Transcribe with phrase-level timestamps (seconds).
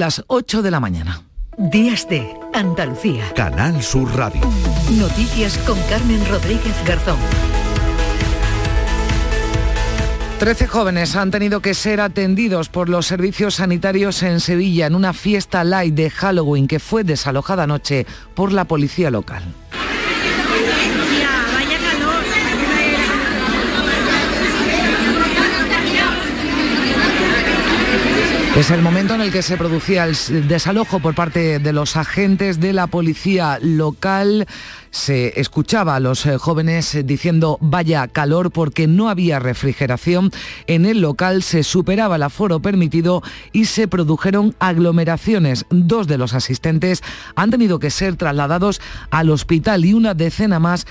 [0.00, 1.24] Las 8 de la mañana.
[1.58, 3.34] Días de Andalucía.
[3.34, 4.40] Canal Sur Radio.
[4.92, 7.18] Noticias con Carmen Rodríguez Garzón.
[10.38, 15.12] Trece jóvenes han tenido que ser atendidos por los servicios sanitarios en Sevilla en una
[15.12, 19.42] fiesta light de Halloween que fue desalojada anoche por la policía local.
[28.56, 32.58] Es el momento en el que se producía el desalojo por parte de los agentes
[32.58, 34.46] de la policía local.
[34.90, 40.32] Se escuchaba a los eh, jóvenes diciendo vaya calor porque no había refrigeración.
[40.66, 45.64] En el local se superaba el aforo permitido y se produjeron aglomeraciones.
[45.70, 47.02] Dos de los asistentes
[47.36, 50.86] han tenido que ser trasladados al hospital y una decena más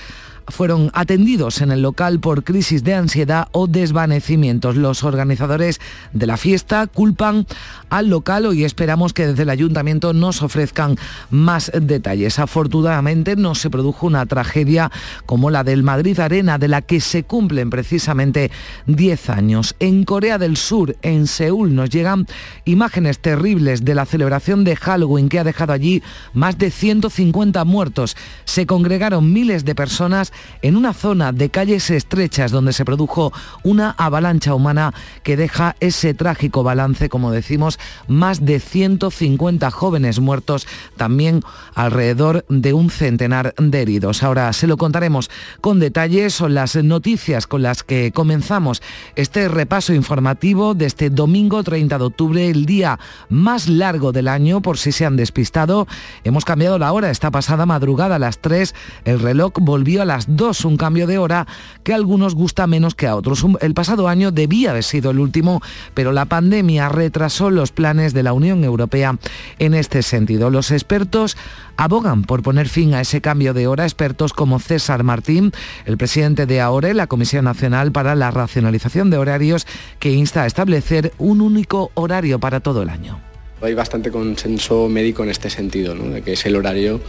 [0.50, 4.76] fueron atendidos en el local por crisis de ansiedad o desvanecimientos.
[4.76, 5.80] Los organizadores
[6.12, 7.46] de la fiesta culpan
[7.88, 10.96] al local y esperamos que desde el ayuntamiento nos ofrezcan
[11.30, 12.38] más detalles.
[12.38, 14.90] Afortunadamente no se produjo una tragedia
[15.26, 18.50] como la del Madrid Arena, de la que se cumplen precisamente
[18.86, 19.74] 10 años.
[19.78, 22.26] En Corea del Sur, en Seúl, nos llegan
[22.64, 28.16] imágenes terribles de la celebración de Halloween que ha dejado allí más de 150 muertos.
[28.44, 30.32] Se congregaron miles de personas
[30.62, 36.14] en una zona de calles estrechas donde se produjo una avalancha humana que deja ese
[36.14, 40.66] trágico balance, como decimos, más de 150 jóvenes muertos,
[40.96, 41.42] también
[41.74, 44.22] alrededor de un centenar de heridos.
[44.22, 48.82] Ahora se lo contaremos con detalles, son las noticias con las que comenzamos
[49.16, 54.60] este repaso informativo de este domingo 30 de octubre, el día más largo del año,
[54.60, 55.86] por si se han despistado.
[56.24, 60.29] Hemos cambiado la hora, esta pasada madrugada a las 3, el reloj volvió a las
[60.30, 61.46] dos, un cambio de hora
[61.82, 63.44] que a algunos gusta menos que a otros.
[63.60, 65.60] El pasado año debía haber sido el último,
[65.94, 69.18] pero la pandemia retrasó los planes de la Unión Europea
[69.58, 70.50] en este sentido.
[70.50, 71.36] Los expertos
[71.76, 75.52] abogan por poner fin a ese cambio de hora, expertos como César Martín,
[75.86, 79.66] el presidente de AORE, la Comisión Nacional para la Racionalización de Horarios,
[79.98, 83.20] que insta a establecer un único horario para todo el año.
[83.62, 87.00] Hay bastante consenso médico en este sentido, de que es el horario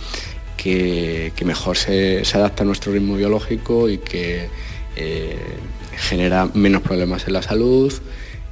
[0.62, 4.48] que, mejor se, adapta a nuestro ritmo biológico y que
[4.96, 5.40] eh,
[5.98, 7.92] genera menos problemas en la salud,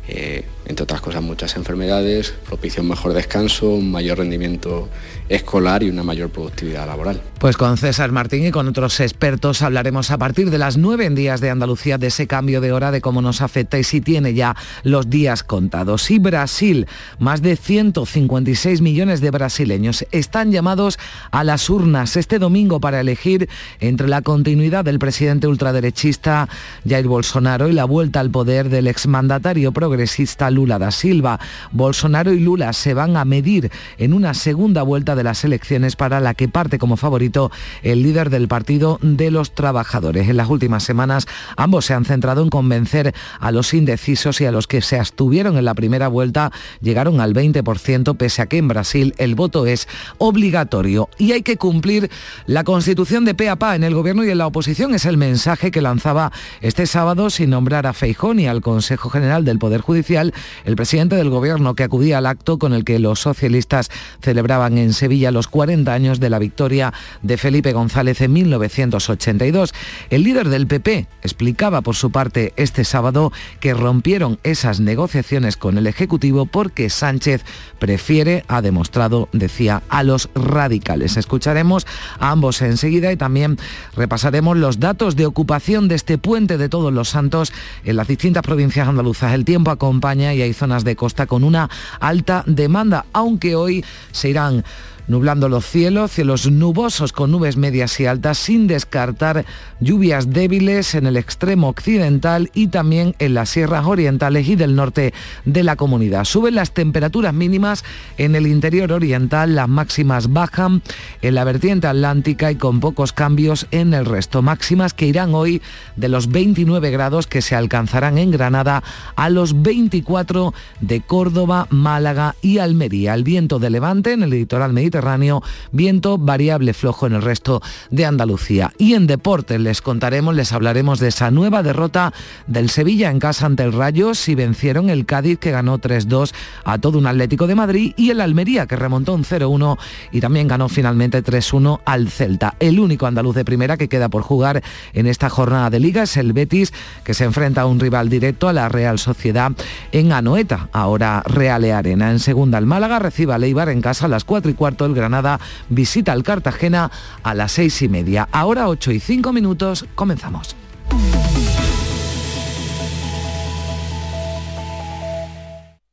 [0.08, 4.88] eh, entre otras cosas muchas enfermedades, propicia un mejor descanso, un mayor rendimiento
[5.28, 7.22] escolar y una mayor productividad laboral.
[7.40, 11.16] Pues con César Martín y con otros expertos hablaremos a partir de las nueve en
[11.16, 14.35] días de Andalucía de ese cambio de hora, de cómo nos afecta y si tiene
[14.35, 16.12] ya los días contados.
[16.12, 16.86] Y Brasil,
[17.18, 21.00] más de 156 millones de brasileños están llamados
[21.31, 23.50] a las urnas este domingo para elegir
[23.80, 26.47] entre la continuidad del presidente ultraderechista
[26.88, 31.40] Jair Bolsonaro y la vuelta al poder del exmandatario progresista da Silva.
[31.72, 36.20] Bolsonaro y Lula se van a medir en una segunda vuelta de las elecciones para
[36.20, 37.52] la que parte como favorito
[37.84, 40.30] el líder del Partido de los Trabajadores.
[40.30, 41.28] En las últimas semanas
[41.58, 45.58] ambos se han centrado en convencer a los indecisos y a los que se abstuvieron
[45.58, 49.88] en la primera vuelta llegaron al 20% pese a que en Brasil el voto es
[50.18, 52.09] obligatorio y hay que cumplir
[52.46, 55.81] la constitución de pe en el gobierno y en la oposición es el mensaje que
[55.81, 56.31] lanzaba
[56.62, 60.34] este sábado sin nombrar a Feijón y al Consejo General del Poder Judicial
[60.64, 63.90] el presidente del gobierno que acudía al acto con el que los socialistas
[64.22, 66.94] celebraban en Sevilla Villa los 40 años de la victoria
[67.24, 69.74] de Felipe González en 1982.
[70.10, 75.78] El líder del PP explicaba por su parte este sábado que rompieron esas negociaciones con
[75.78, 77.44] el Ejecutivo porque Sánchez
[77.80, 81.18] prefiere, ha demostrado, decía, a los radicales.
[81.18, 81.88] Escucharemos
[82.20, 83.58] a ambos enseguida y también
[83.96, 87.52] repasaremos los datos de ocupación de este puente de Todos los Santos
[87.84, 89.34] en las distintas provincias andaluzas.
[89.34, 91.70] El tiempo acompaña y hay zonas de costa con una
[92.00, 94.64] alta demanda, aunque hoy se irán
[95.09, 99.44] nublando los cielos, cielos nubosos con nubes medias y altas, sin descartar
[99.81, 105.14] lluvias débiles en el extremo occidental y también en las sierras orientales y del norte
[105.46, 106.24] de la comunidad.
[106.25, 107.84] Suben las temperaturas mínimas
[108.18, 110.84] en el interior oriental, las máximas bajan
[111.22, 114.42] en la vertiente atlántica y con pocos cambios en el resto.
[114.44, 115.62] Máximas que irán hoy
[115.95, 118.84] de los 29 grados que se alcanzarán en Granada
[119.16, 123.16] a los 24 de Córdoba, Málaga y Almería.
[123.16, 125.42] El viento de levante en el litoral mediterráneo Mediterráneo,
[125.72, 128.74] viento variable flojo en el resto de Andalucía.
[128.78, 132.13] Y en deportes les contaremos, les hablaremos de esa nueva derrota
[132.48, 136.34] del Sevilla en casa ante el Rayo, si vencieron el Cádiz que ganó 3-2
[136.66, 139.78] a todo un Atlético de Madrid y el Almería que remontó un 0-1
[140.12, 142.56] y también ganó finalmente 3-1 al Celta.
[142.60, 144.62] El único andaluz de primera que queda por jugar
[144.94, 146.74] en esta jornada de liga es el Betis
[147.06, 149.54] que se enfrenta a un rival directo a la Real Sociedad
[149.94, 152.12] en Anoeta, ahora Reale Arena.
[152.12, 154.95] En segunda el Málaga recibe a Leibar en casa a las 4 y cuarto, el
[154.95, 155.39] Granada
[155.69, 156.91] visita al Cartagena
[157.24, 158.27] a las 6 y media.
[158.31, 160.56] Ahora 8 y 5 minutos, comenzamos.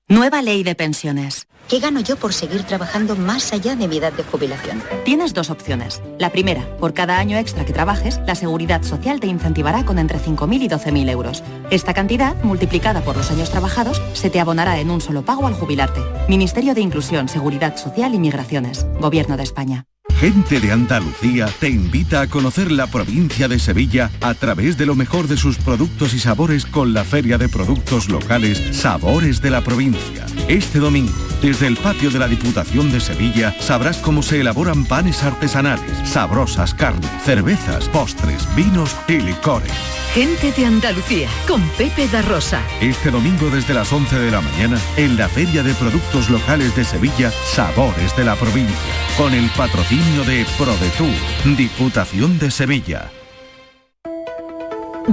[0.08, 1.48] Nueva ley de pensiones.
[1.69, 4.81] ¿Qué gano yo por seguir trabajando más allá de mi edad de jubilación?
[5.05, 6.01] Tienes dos opciones.
[6.17, 10.21] La primera, por cada año extra que trabajes, la Seguridad Social te incentivará con entre
[10.21, 11.43] 5.000 y 12.000 euros.
[11.71, 15.55] Esta cantidad, multiplicada por los años trabajados, se te abonará en un solo pago al
[15.55, 16.01] jubilarte.
[16.29, 18.87] Ministerio de Inclusión, Seguridad Social y Migraciones.
[19.01, 19.87] Gobierno de España.
[20.21, 24.95] Gente de Andalucía te invita a conocer la provincia de Sevilla a través de lo
[24.95, 29.63] mejor de sus productos y sabores con la Feria de Productos Locales Sabores de la
[29.63, 30.25] Provincia.
[30.49, 35.23] Este domingo, desde el patio de la Diputación de Sevilla, sabrás cómo se elaboran panes
[35.23, 39.73] artesanales, sabrosas carnes, cervezas, postres, vinos y licores.
[40.15, 42.62] Gente de Andalucía, con Pepe da Rosa.
[42.81, 46.85] Este domingo desde las 11 de la mañana, en la Feria de Productos Locales de
[46.85, 48.75] Sevilla, Sabores de la Provincia,
[49.17, 53.11] con el patrocinio de ProDetour, Diputación de Sevilla.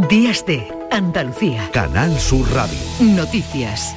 [0.10, 1.70] Días de Andalucía.
[1.72, 2.80] Canal Sur Radio.
[3.00, 3.96] Noticias.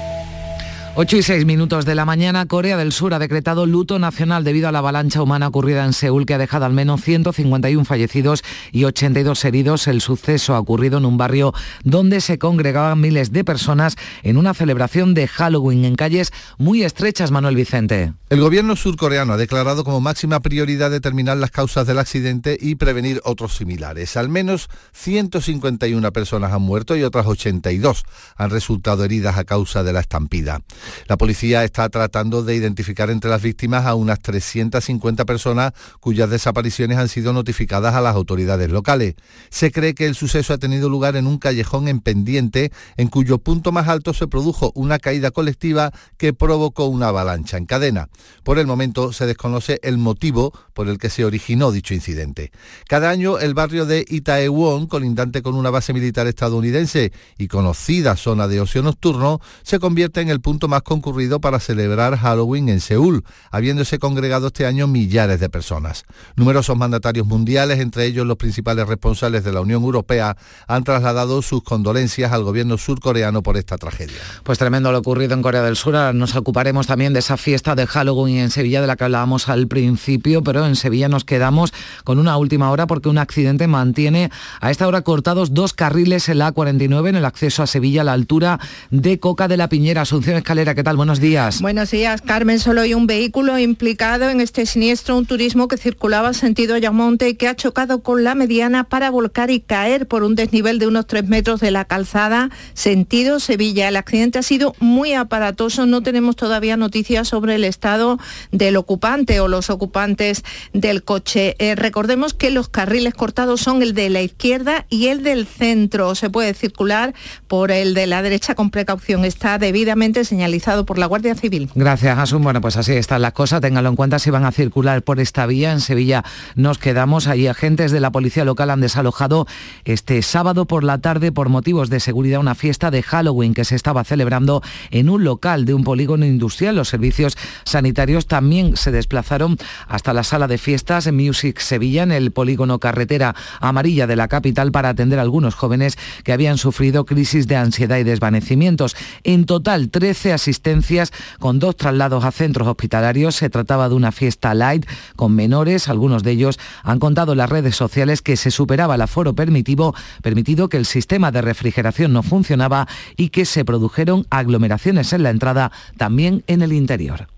[0.98, 4.66] 8 y 6 minutos de la mañana, Corea del Sur ha decretado luto nacional debido
[4.66, 8.84] a la avalancha humana ocurrida en Seúl que ha dejado al menos 151 fallecidos y
[8.84, 9.88] 82 heridos.
[9.88, 11.52] El suceso ha ocurrido en un barrio
[11.84, 17.30] donde se congregaban miles de personas en una celebración de Halloween en calles muy estrechas,
[17.30, 18.14] Manuel Vicente.
[18.30, 23.20] El gobierno surcoreano ha declarado como máxima prioridad determinar las causas del accidente y prevenir
[23.24, 24.16] otros similares.
[24.16, 28.04] Al menos 151 personas han muerto y otras 82
[28.36, 30.62] han resultado heridas a causa de la estampida.
[31.08, 36.98] La policía está tratando de identificar entre las víctimas a unas 350 personas cuyas desapariciones
[36.98, 39.14] han sido notificadas a las autoridades locales.
[39.50, 43.38] Se cree que el suceso ha tenido lugar en un callejón en pendiente en cuyo
[43.38, 48.08] punto más alto se produjo una caída colectiva que provocó una avalancha en cadena.
[48.42, 52.52] Por el momento se desconoce el motivo por el que se originó dicho incidente.
[52.88, 58.48] Cada año el barrio de Itaewon, colindante con una base militar estadounidense y conocida zona
[58.48, 63.24] de ocio nocturno, se convierte en el punto más concurrido para celebrar Halloween en Seúl,
[63.50, 66.04] habiéndose congregado este año millares de personas.
[66.36, 70.36] Numerosos mandatarios mundiales, entre ellos los principales responsables de la Unión Europea,
[70.66, 74.16] han trasladado sus condolencias al gobierno surcoreano por esta tragedia.
[74.42, 75.96] Pues tremendo lo ocurrido en Corea del Sur.
[76.14, 79.68] Nos ocuparemos también de esa fiesta de Halloween en Sevilla de la que hablábamos al
[79.68, 81.72] principio, pero en Sevilla nos quedamos
[82.04, 84.30] con una última hora porque un accidente mantiene
[84.60, 88.04] a esta hora cortados dos carriles en la A49 en el acceso a Sevilla a
[88.04, 88.58] la altura
[88.90, 90.02] de Coca de la Piñera.
[90.02, 90.96] Asunción Escalera, ¿qué tal?
[90.96, 91.60] Buenos días.
[91.60, 92.58] Buenos días, Carmen.
[92.58, 97.34] Solo hay un vehículo implicado en este siniestro, un turismo que circulaba sentido Ayamonte y
[97.34, 101.06] que ha chocado con la mediana para volcar y caer por un desnivel de unos
[101.06, 103.88] tres metros de la calzada, sentido Sevilla.
[103.88, 105.86] El accidente ha sido muy aparatoso.
[105.86, 108.18] No tenemos todavía noticias sobre el estado
[108.50, 110.42] del ocupante o los ocupantes
[110.72, 111.54] del coche.
[111.58, 116.14] Eh, recordemos que los carriles cortados son el de la izquierda y el del centro.
[116.14, 117.14] Se puede circular
[117.46, 119.24] por el de la derecha con precaución.
[119.24, 121.68] Está debidamente señalizado por la Guardia Civil.
[121.74, 122.40] Gracias, Asun.
[122.40, 123.60] Bueno, pues así están las cosas.
[123.60, 125.72] Ténganlo en cuenta si van a circular por esta vía.
[125.72, 126.22] En Sevilla
[126.54, 127.26] nos quedamos.
[127.26, 129.48] Ahí agentes de la policía local han desalojado
[129.84, 133.74] este sábado por la tarde por motivos de seguridad una fiesta de Halloween que se
[133.74, 134.62] estaba celebrando
[134.92, 136.76] en un local de un polígono industrial.
[136.76, 139.58] Los servicios sanitarios también se desplazaron
[139.88, 144.70] hasta la sala de fiestas Music Sevilla, en el polígono carretera amarilla de la capital,
[144.70, 148.94] para atender a algunos jóvenes que habían sufrido crisis de ansiedad y desvanecimientos.
[149.24, 153.34] En total, 13 asistencias con dos traslados a centros hospitalarios.
[153.34, 155.88] Se trataba de una fiesta light con menores.
[155.88, 159.94] Algunos de ellos han contado en las redes sociales que se superaba el aforo permitido,
[160.22, 165.30] permitido que el sistema de refrigeración no funcionaba y que se produjeron aglomeraciones en la
[165.30, 167.28] entrada, también en el interior.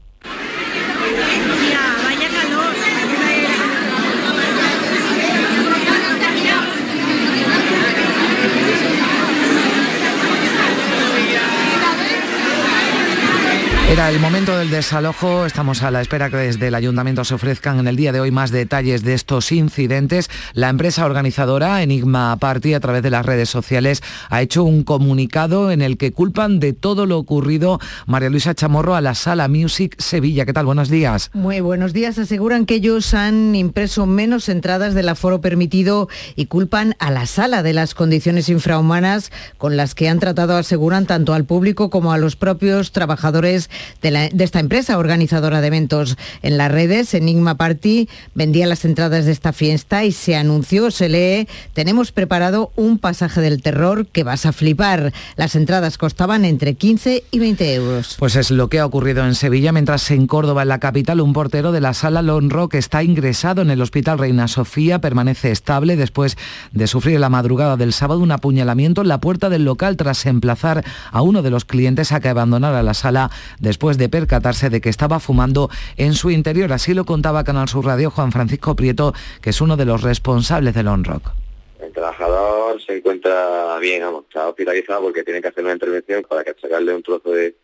[13.90, 17.78] Era el momento del desalojo estamos a la espera que desde el ayuntamiento se ofrezcan
[17.78, 20.28] en el día de hoy más detalles de estos incidentes.
[20.52, 25.70] La empresa organizadora Enigma Party a través de las redes sociales ha hecho un comunicado
[25.70, 29.96] en el que culpan de todo lo ocurrido María Luisa Chamorro a la Sala Music
[29.98, 30.44] Sevilla.
[30.44, 30.66] ¿Qué tal?
[30.66, 31.30] Buenos días.
[31.32, 32.18] Muy buenos días.
[32.18, 37.62] Aseguran que ellos han impreso menos entradas del aforo permitido y culpan a la sala
[37.62, 42.18] de las condiciones infrahumanas con las que han tratado, aseguran, tanto al público como a
[42.18, 43.70] los propios trabajadores
[44.02, 47.14] de, esta empresa organizadora de eventos en las redes.
[47.14, 52.72] Enigma Party vendía las entradas de esta fiesta y se anunció, se lee, tenemos preparado
[52.76, 55.12] un pasaje del terror que vas a flipar.
[55.36, 58.16] Las entradas costaban entre 15 y 20 euros.
[58.18, 61.32] Pues es lo que ha ocurrido en Sevilla, mientras en Córdoba, en la capital, un
[61.32, 65.96] portero de la sala Lone Rock está ingresado en el Hospital Reina Sofía, permanece estable
[65.96, 66.36] después
[66.72, 70.84] de sufrir la madrugada del sábado un apuñalamiento en la puerta del local tras emplazar
[71.10, 73.30] a uno de los clientes a que abandonara la sala
[73.68, 76.72] después de percatarse de que estaba fumando en su interior.
[76.72, 80.72] Así lo contaba Canal Sur Radio Juan Francisco Prieto, que es uno de los responsables
[80.72, 81.32] del On Rock.
[81.78, 86.54] El trabajador se encuentra bien, está hospitalizado porque tiene que hacer una intervención para que
[86.58, 87.54] sacarle un trozo de,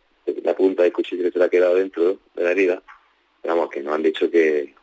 [0.44, 2.82] la punta del cuchillo que se le ha quedado dentro de la herida.
[3.42, 4.74] Vamos, que nos han dicho que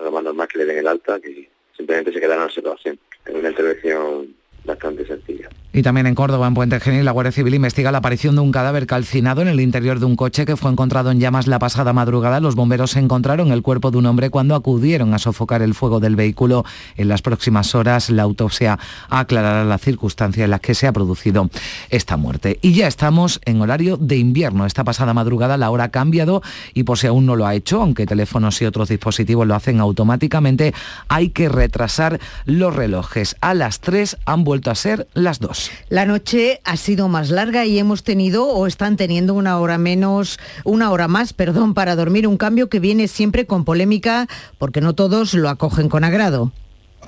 [0.00, 2.98] lo más normal que le den el alta, que simplemente se queda en observación.
[3.26, 5.48] En una intervención bastante sencilla.
[5.72, 8.50] Y también en Córdoba, en Puente Genil, la Guardia Civil investiga la aparición de un
[8.50, 11.92] cadáver calcinado en el interior de un coche que fue encontrado en llamas la pasada
[11.92, 12.40] madrugada.
[12.40, 16.16] Los bomberos encontraron el cuerpo de un hombre cuando acudieron a sofocar el fuego del
[16.16, 16.64] vehículo.
[16.96, 21.48] En las próximas horas, la autopsia aclarará las circunstancias en las que se ha producido
[21.88, 22.58] esta muerte.
[22.62, 24.66] Y ya estamos en horario de invierno.
[24.66, 26.42] Esta pasada madrugada la hora ha cambiado
[26.74, 29.78] y por si aún no lo ha hecho, aunque teléfonos y otros dispositivos lo hacen
[29.78, 30.74] automáticamente,
[31.06, 33.36] hay que retrasar los relojes.
[33.40, 35.59] A las 3 han vuelto a ser las 2.
[35.88, 40.38] La noche ha sido más larga y hemos tenido o están teniendo una hora menos,
[40.64, 44.94] una hora más, perdón, para dormir, un cambio que viene siempre con polémica porque no
[44.94, 46.52] todos lo acogen con agrado.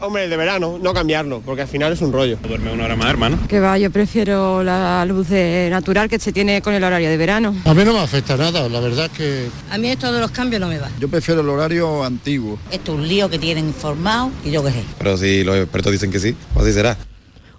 [0.00, 2.36] Hombre, de verano, no cambiarlo, porque al final es un rollo.
[2.48, 3.38] Duerme una hora más, hermano.
[3.46, 7.54] Que va, yo prefiero la luz natural que se tiene con el horario de verano.
[7.64, 9.48] A mí no me afecta nada, la verdad es que...
[9.70, 10.88] A mí esto de los cambios no me va.
[10.98, 12.58] Yo prefiero el horario antiguo.
[12.72, 14.82] Esto es un lío que tienen informado y yo qué sé.
[14.98, 16.96] Pero si los expertos dicen que sí, pues así será.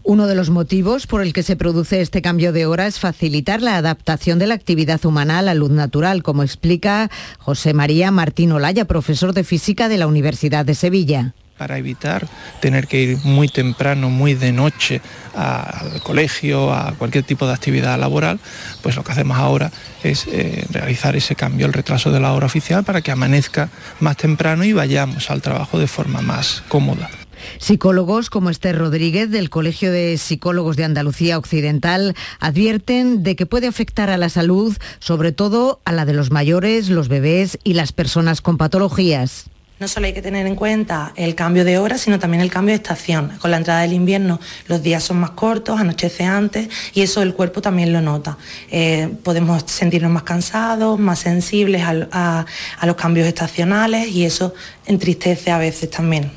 [0.05, 3.61] Uno de los motivos por el que se produce este cambio de hora es facilitar
[3.61, 8.51] la adaptación de la actividad humana a la luz natural, como explica José María Martín
[8.51, 12.27] Olaya, profesor de física de la Universidad de Sevilla para evitar
[12.59, 15.01] tener que ir muy temprano, muy de noche
[15.33, 18.39] al colegio, a cualquier tipo de actividad laboral,
[18.81, 19.71] pues lo que hacemos ahora
[20.03, 23.69] es eh, realizar ese cambio, el retraso de la hora oficial para que amanezca
[24.01, 27.09] más temprano y vayamos al trabajo de forma más cómoda.
[27.57, 33.67] Psicólogos como Esther Rodríguez del Colegio de Psicólogos de Andalucía Occidental advierten de que puede
[33.67, 37.91] afectar a la salud, sobre todo a la de los mayores, los bebés y las
[37.91, 39.49] personas con patologías.
[39.83, 42.71] No solo hay que tener en cuenta el cambio de hora, sino también el cambio
[42.71, 43.33] de estación.
[43.41, 47.33] Con la entrada del invierno los días son más cortos, anochece antes y eso el
[47.33, 48.37] cuerpo también lo nota.
[48.71, 52.45] Eh, podemos sentirnos más cansados, más sensibles a
[52.81, 54.53] los cambios estacionales y eso
[54.85, 56.31] entristece a veces también.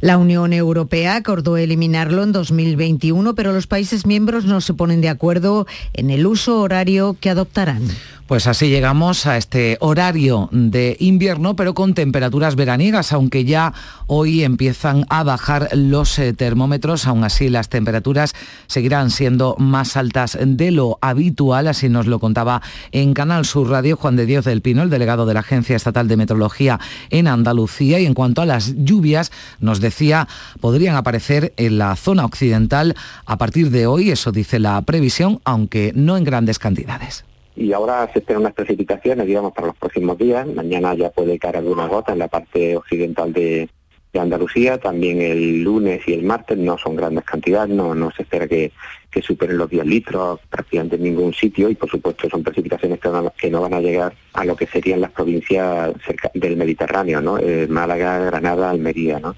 [0.00, 5.08] La Unión Europea acordó eliminarlo en 2021, pero los países miembros no se ponen de
[5.08, 7.82] acuerdo en el uso horario que adoptarán.
[8.28, 13.72] Pues así llegamos a este horario de invierno, pero con temperaturas veraniegas, aunque ya
[14.06, 18.34] hoy empiezan a bajar los eh, termómetros, aún así las temperaturas
[18.66, 22.60] seguirán siendo más altas de lo habitual, así nos lo contaba
[22.92, 26.06] en Canal Sur Radio Juan de Dios del Pino, el delegado de la Agencia Estatal
[26.06, 30.28] de Meteorología en Andalucía, y en cuanto a las lluvias, nos decía,
[30.60, 32.94] podrían aparecer en la zona occidental
[33.24, 37.24] a partir de hoy, eso dice la previsión, aunque no en grandes cantidades
[37.58, 40.46] y ahora se esperan unas precipitaciones, digamos, para los próximos días.
[40.46, 43.68] Mañana ya puede caer alguna gota en la parte occidental de,
[44.14, 44.78] Andalucía.
[44.78, 48.72] También el lunes y el martes no son grandes cantidades, no, no se espera que,
[49.10, 53.08] que superen los 10 litros prácticamente en ningún sitio y por supuesto son precipitaciones que
[53.08, 57.20] no, que no van a llegar a lo que serían las provincias cerca del Mediterráneo,
[57.20, 57.38] ¿no?
[57.38, 59.34] Eh, Málaga, Granada, Almería, ¿no?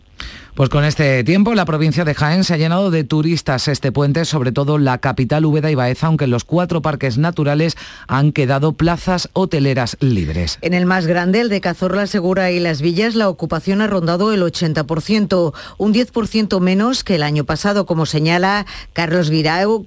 [0.54, 4.24] Pues con este tiempo la provincia de Jaén se ha llenado de turistas este puente,
[4.24, 7.76] sobre todo la capital Úbeda y Baeza, aunque en los cuatro parques naturales
[8.08, 10.58] han quedado plazas hoteleras libres.
[10.60, 14.32] En el más grande, el de Cazorla Segura y Las Villas, la ocupación ha rondado
[14.32, 19.30] el 80%, un 10% menos que el año pasado, como señala Carlos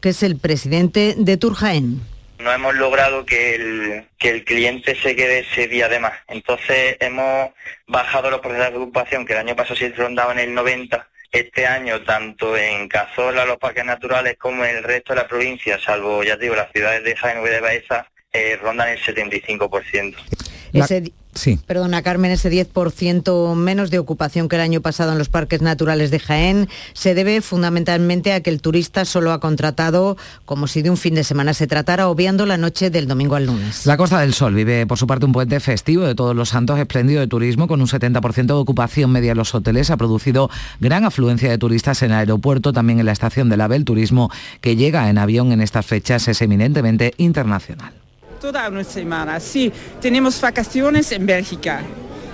[0.01, 2.01] Que es el presidente de Tour Jaén
[2.43, 6.13] no hemos logrado que el, que el cliente se quede ese día de más.
[6.27, 7.51] Entonces hemos
[7.87, 11.65] bajado los procesos de ocupación, que el año pasado se rondaba en el 90, este
[11.65, 16.21] año tanto en Cazorla, los parques naturales, como en el resto de la provincia, salvo,
[16.23, 20.15] ya digo, las ciudades de Jaén y de Baeza, eh, rondan el 75%.
[20.73, 21.59] Ese, sí.
[21.67, 26.09] Perdona, Carmen, ese 10% menos de ocupación que el año pasado en los parques naturales
[26.09, 30.89] de Jaén se debe fundamentalmente a que el turista solo ha contratado como si de
[30.89, 33.85] un fin de semana se tratara, obviando la noche del domingo al lunes.
[33.85, 36.79] La Costa del Sol vive, por su parte, un puente festivo de todos los santos
[36.79, 39.91] espléndido de turismo con un 70% de ocupación media en los hoteles.
[39.91, 40.49] Ha producido
[40.79, 44.29] gran afluencia de turistas en el aeropuerto, también en la estación de la El turismo
[44.61, 48.02] que llega en avión en estas fechas es eminentemente internacional
[48.43, 49.39] toda una semana.
[49.39, 49.71] Sí,
[50.01, 51.79] tenemos vacaciones en Bélgica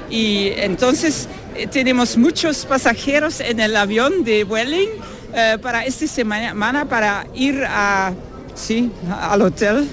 [0.09, 4.89] y entonces eh, tenemos muchos pasajeros en el avión de Vueling
[5.35, 8.11] eh, para esta semana para ir a,
[8.55, 9.87] sí, al hotel.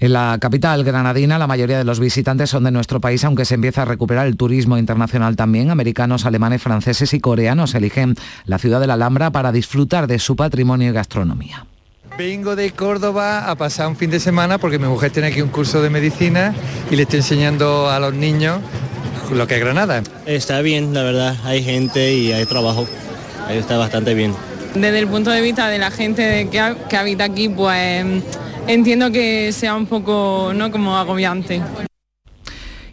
[0.00, 3.56] En la capital granadina la mayoría de los visitantes son de nuestro país, aunque se
[3.56, 5.70] empieza a recuperar el turismo internacional también.
[5.70, 8.14] Americanos, alemanes, franceses y coreanos eligen
[8.46, 11.66] la ciudad de la Alhambra para disfrutar de su patrimonio y gastronomía.
[12.18, 15.50] Vengo de Córdoba a pasar un fin de semana porque mi mujer tiene aquí un
[15.50, 16.52] curso de medicina
[16.90, 18.58] y le estoy enseñando a los niños
[19.32, 20.02] lo que es Granada.
[20.26, 22.88] Está bien, la verdad, hay gente y hay trabajo,
[23.46, 24.34] ahí está bastante bien.
[24.74, 28.04] Desde el punto de vista de la gente que, que habita aquí, pues
[28.66, 31.62] entiendo que sea un poco no como agobiante.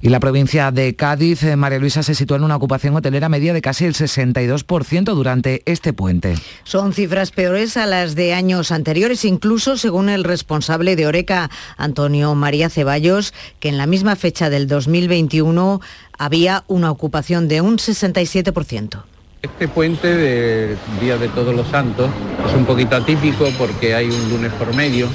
[0.05, 3.53] Y la provincia de Cádiz, eh, María Luisa, se sitúa en una ocupación hotelera media
[3.53, 6.35] de casi el 62% durante este puente.
[6.63, 12.35] Son cifras peores a las de años anteriores, incluso según el responsable de Oreca, Antonio
[12.35, 15.81] María Ceballos, que en la misma fecha del 2021
[16.19, 19.01] había una ocupación de un 67%.
[19.41, 22.11] Este puente de Día de Todos los Santos
[22.47, 25.09] es un poquito atípico porque hay un lunes por medio.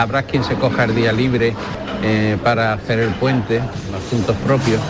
[0.00, 1.54] Habrá quien se coja el día libre
[2.02, 3.60] eh, para hacer el puente,
[3.94, 4.80] asuntos propios,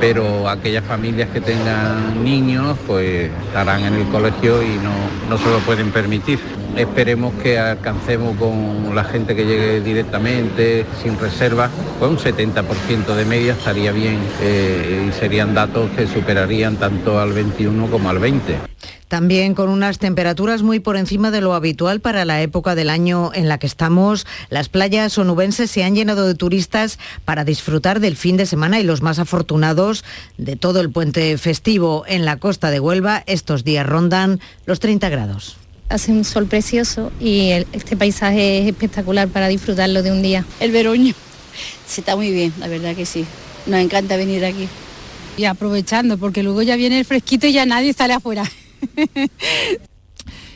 [0.00, 4.94] pero aquellas familias que tengan niños pues estarán en el colegio y no,
[5.28, 6.40] no se lo pueden permitir.
[6.74, 13.24] Esperemos que alcancemos con la gente que llegue directamente, sin reserva, pues un 70% de
[13.26, 18.54] media estaría bien eh, y serían datos que superarían tanto al 21 como al 20.
[19.08, 23.30] También con unas temperaturas muy por encima de lo habitual para la época del año
[23.32, 28.16] en la que estamos, las playas onubenses se han llenado de turistas para disfrutar del
[28.16, 30.04] fin de semana y los más afortunados
[30.36, 35.08] de todo el puente festivo en la costa de Huelva estos días rondan los 30
[35.08, 35.56] grados.
[35.88, 40.44] Hace un sol precioso y este paisaje es espectacular para disfrutarlo de un día.
[40.60, 41.14] El veroño.
[41.86, 43.24] Se está muy bien, la verdad que sí.
[43.66, 44.68] Nos encanta venir aquí.
[45.38, 48.44] Y aprovechando, porque luego ya viene el fresquito y ya nadie sale afuera.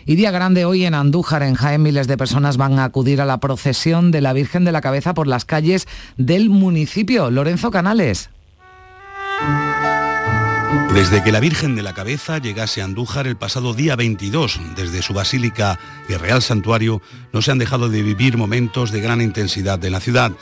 [0.04, 3.24] Y día grande hoy en Andújar, en Jaén, miles de personas van a acudir a
[3.24, 5.86] la procesión de la Virgen de la Cabeza por las calles
[6.16, 7.30] del municipio.
[7.30, 8.28] Lorenzo Canales.
[10.92, 15.02] Desde que la Virgen de la Cabeza llegase a Andújar el pasado día 22, desde
[15.02, 17.00] su basílica y Real Santuario,
[17.32, 20.32] no se han dejado de vivir momentos de gran intensidad en la ciudad.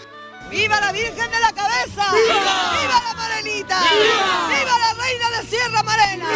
[0.50, 2.02] ¡Viva la Virgen de la Cabeza!
[2.12, 3.80] ¡Viva, la Morenita!
[3.80, 4.78] ¡Viva!
[4.78, 6.26] la Reina de Sierra Morena!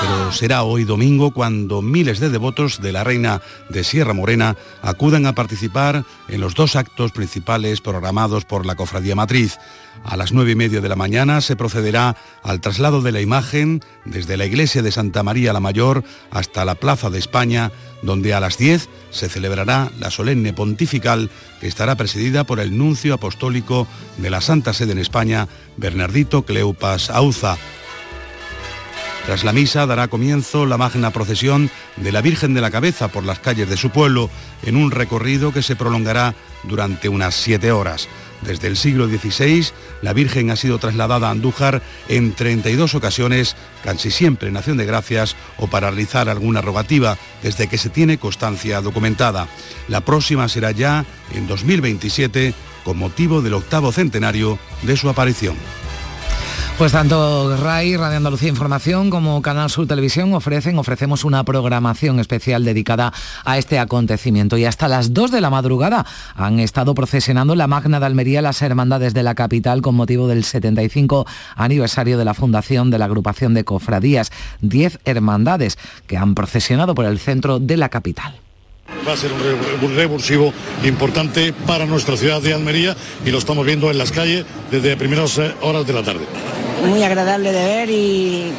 [0.00, 5.26] Pero será hoy domingo cuando miles de devotos de la Reina de Sierra Morena acudan
[5.26, 9.58] a participar en los dos actos principales programados por la Cofradía Matriz.
[10.04, 13.82] A las nueve y media de la mañana se procederá al traslado de la imagen
[14.06, 17.70] desde la iglesia de Santa María la Mayor hasta la Plaza de España,
[18.02, 23.14] donde a las 10 se celebrará la solemne pontifical que estará presidida por el nuncio
[23.14, 23.86] apostólico
[24.18, 27.56] de la Santa Sede en España, Bernardito Cleupas Auza.
[29.26, 33.24] Tras la misa dará comienzo la magna procesión de la Virgen de la Cabeza por
[33.24, 34.30] las calles de su pueblo,
[34.62, 36.34] en un recorrido que se prolongará
[36.64, 38.08] durante unas siete horas.
[38.42, 39.66] Desde el siglo XVI,
[40.02, 44.86] la Virgen ha sido trasladada a Andújar en 32 ocasiones, casi siempre en acción de
[44.86, 49.48] gracias o para realizar alguna rogativa, desde que se tiene constancia documentada.
[49.88, 55.56] La próxima será ya en 2027, con motivo del octavo centenario de su aparición.
[56.80, 62.64] Pues tanto RAI, Radio Andalucía Información, como Canal Sur Televisión ofrecen, ofrecemos una programación especial
[62.64, 63.12] dedicada
[63.44, 64.56] a este acontecimiento.
[64.56, 68.62] Y hasta las 2 de la madrugada han estado procesionando la Magna de Almería las
[68.62, 73.52] hermandades de la capital con motivo del 75 aniversario de la fundación de la agrupación
[73.52, 74.32] de cofradías.
[74.62, 78.40] 10 hermandades que han procesionado por el centro de la capital
[79.06, 80.52] va a ser un revulsivo
[80.84, 85.38] importante para nuestra ciudad de Almería y lo estamos viendo en las calles desde primeras
[85.38, 86.26] eh, horas de la tarde.
[86.86, 88.52] Muy agradable de ver y,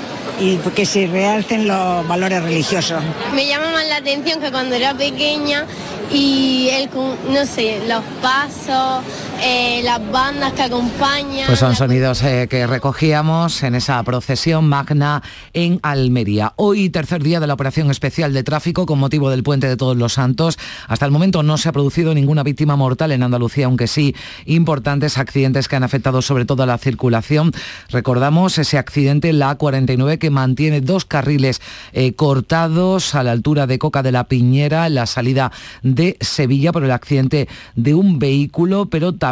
[0.76, 3.02] que se realcen los valores religiosos.
[3.36, 5.68] Me llama más la atención que cuando era pequeña
[6.12, 6.90] y el,
[7.30, 9.04] no sé, los pasos,
[9.44, 11.48] eh, las bandas que acompañan.
[11.48, 15.24] Pues son sonidos eh, que recogíamos en esa procesión magna
[15.54, 16.54] en Almería.
[16.58, 19.98] Hoy, tercer día de la operación especial de tráfico con motivo del puente de Todos
[19.98, 20.60] los Santos.
[20.88, 25.18] Hasta el momento no se ha producido ninguna víctima mortal en Andalucía, aunque sí importantes
[25.18, 27.52] accidentes que han afectado sobre todo a la circulación.
[27.90, 31.62] Recordamos ese accidente en la A49 que mantiene dos carriles
[31.94, 35.52] eh, cortados a la altura de Coca de la Piñera en la salida
[35.82, 39.31] de Sevilla por el accidente de un vehículo, pero también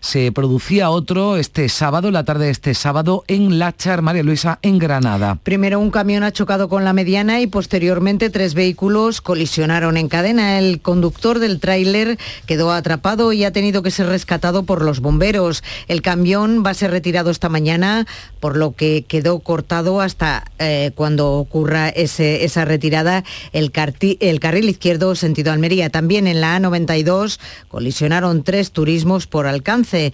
[0.00, 4.78] se producía otro este sábado, la tarde de este sábado, en Lachar, María Luisa, en
[4.78, 5.38] Granada.
[5.42, 10.58] Primero un camión ha chocado con la mediana y posteriormente tres vehículos colisionaron en cadena.
[10.58, 15.62] El conductor del tráiler quedó atrapado y ha tenido que ser rescatado por los bomberos.
[15.88, 18.06] El camión va a ser retirado esta mañana,
[18.40, 23.72] por lo que quedó cortado hasta eh, cuando ocurra esa retirada el,
[24.20, 25.90] el carril izquierdo sentido Almería.
[25.90, 30.12] También en la A92 colisionaron tres turismos por alcance.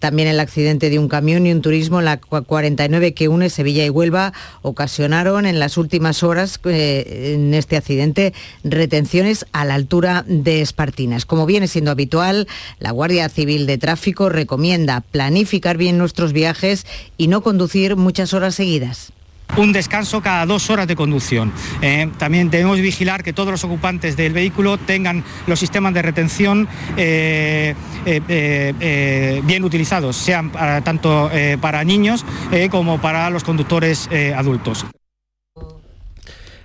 [0.00, 3.84] También el accidente de un camión y un turismo en la 49 que une Sevilla
[3.84, 8.32] y Huelva ocasionaron en las últimas horas eh, en este accidente
[8.64, 11.26] retenciones a la altura de Espartinas.
[11.26, 17.28] Como viene siendo habitual, la Guardia Civil de Tráfico recomienda planificar bien nuestros viajes y
[17.28, 19.12] no conducir muchas horas seguidas
[19.56, 21.52] un descanso cada dos horas de conducción.
[21.82, 26.68] Eh, también debemos vigilar que todos los ocupantes del vehículo tengan los sistemas de retención
[26.96, 27.74] eh,
[28.06, 30.52] eh, bien utilizados, sean
[30.84, 32.24] tanto para niños
[32.70, 34.86] como para los conductores adultos.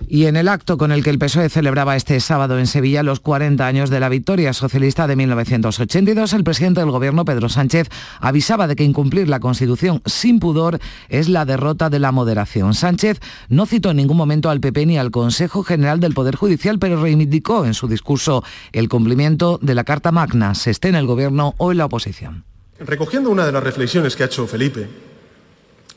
[0.07, 3.19] Y en el acto con el que el PSOE celebraba este sábado en Sevilla los
[3.19, 7.89] 40 años de la victoria socialista de 1982, el presidente del gobierno, Pedro Sánchez,
[8.19, 12.73] avisaba de que incumplir la Constitución sin pudor es la derrota de la moderación.
[12.73, 16.77] Sánchez no citó en ningún momento al PP ni al Consejo General del Poder Judicial,
[16.77, 21.07] pero reivindicó en su discurso el cumplimiento de la Carta Magna, se esté en el
[21.07, 22.43] gobierno o en la oposición.
[22.79, 24.87] Recogiendo una de las reflexiones que ha hecho Felipe,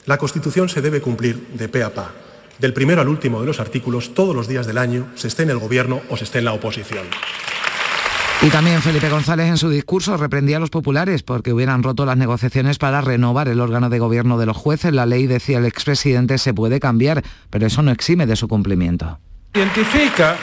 [0.07, 2.28] la Constitución se debe cumplir de pe a pa
[2.59, 5.51] del primero al último de los artículos todos los días del año, se esté en
[5.51, 7.07] el gobierno o se esté en la oposición.
[8.40, 12.16] Y también Felipe González en su discurso reprendía a los populares porque hubieran roto las
[12.16, 14.92] negociaciones para renovar el órgano de gobierno de los jueces.
[14.92, 19.18] La ley, decía el expresidente, se puede cambiar, pero eso no exime de su cumplimiento.
[19.55, 20.37] Identifica,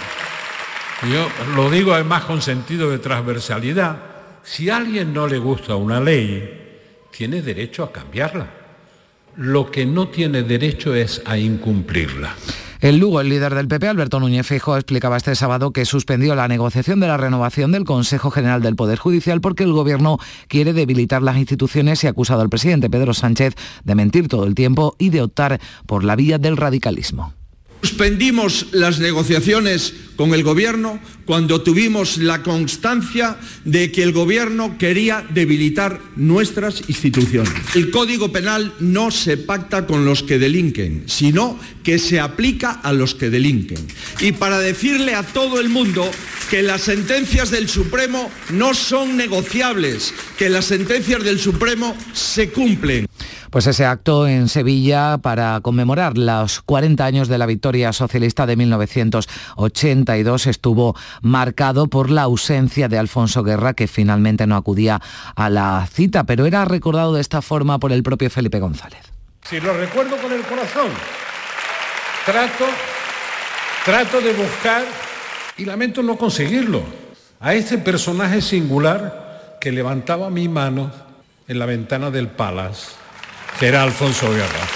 [1.09, 3.97] yo lo digo además con sentido de transversalidad,
[4.43, 8.64] si a alguien no le gusta una ley, tiene derecho a cambiarla
[9.37, 12.35] lo que no tiene derecho es a incumplirla.
[12.81, 16.47] El Lugo, el líder del PP, Alberto Núñez Fijo, explicaba este sábado que suspendió la
[16.47, 21.23] negociación de la renovación del Consejo General del Poder Judicial porque el Gobierno quiere debilitar
[21.23, 25.09] las instituciones y ha acusado al presidente Pedro Sánchez de mentir todo el tiempo y
[25.09, 27.33] de optar por la vía del radicalismo.
[27.81, 35.25] Suspendimos las negociaciones con el Gobierno cuando tuvimos la constancia de que el Gobierno quería
[35.33, 37.53] debilitar nuestras instituciones.
[37.73, 42.93] El Código Penal no se pacta con los que delinquen, sino que se aplica a
[42.93, 43.85] los que delinquen.
[44.19, 46.09] Y para decirle a todo el mundo
[46.49, 53.07] que las sentencias del Supremo no son negociables, que las sentencias del Supremo se cumplen.
[53.49, 58.55] Pues ese acto en Sevilla para conmemorar los 40 años de la victoria socialista de
[58.55, 65.01] 1982 estuvo marcado por la ausencia de Alfonso Guerra, que finalmente no acudía
[65.35, 69.01] a la cita, pero era recordado de esta forma por el propio Felipe González.
[69.43, 70.89] Si lo recuerdo con el corazón,
[72.25, 72.65] trato,
[73.85, 74.83] trato de buscar
[75.57, 76.83] y lamento no conseguirlo
[77.39, 80.91] a este personaje singular que levantaba mi mano
[81.47, 83.04] en la ventana del Palace
[83.59, 84.67] que era Alfonso Guerra.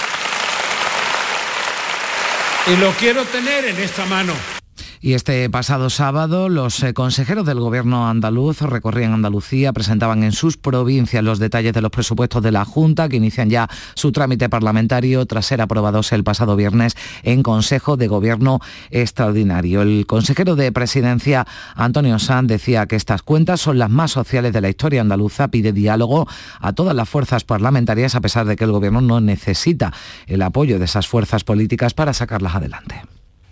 [2.68, 4.59] Y lo quiero tener en esta mano.
[5.02, 10.58] Y este pasado sábado los eh, consejeros del gobierno andaluz recorrían Andalucía, presentaban en sus
[10.58, 15.26] provincias los detalles de los presupuestos de la Junta que inician ya su trámite parlamentario
[15.26, 18.60] tras ser aprobados el pasado viernes en Consejo de Gobierno
[18.92, 19.84] Extraordinario.
[19.84, 24.60] El consejero de Presidencia, Antonio Sanz, decía que estas cuentas son las más sociales de
[24.60, 26.28] la historia andaluza, pide diálogo
[26.60, 29.94] a todas las fuerzas parlamentarias a pesar de que el gobierno no necesita
[30.28, 33.02] el apoyo de esas fuerzas políticas para sacarlas adelante.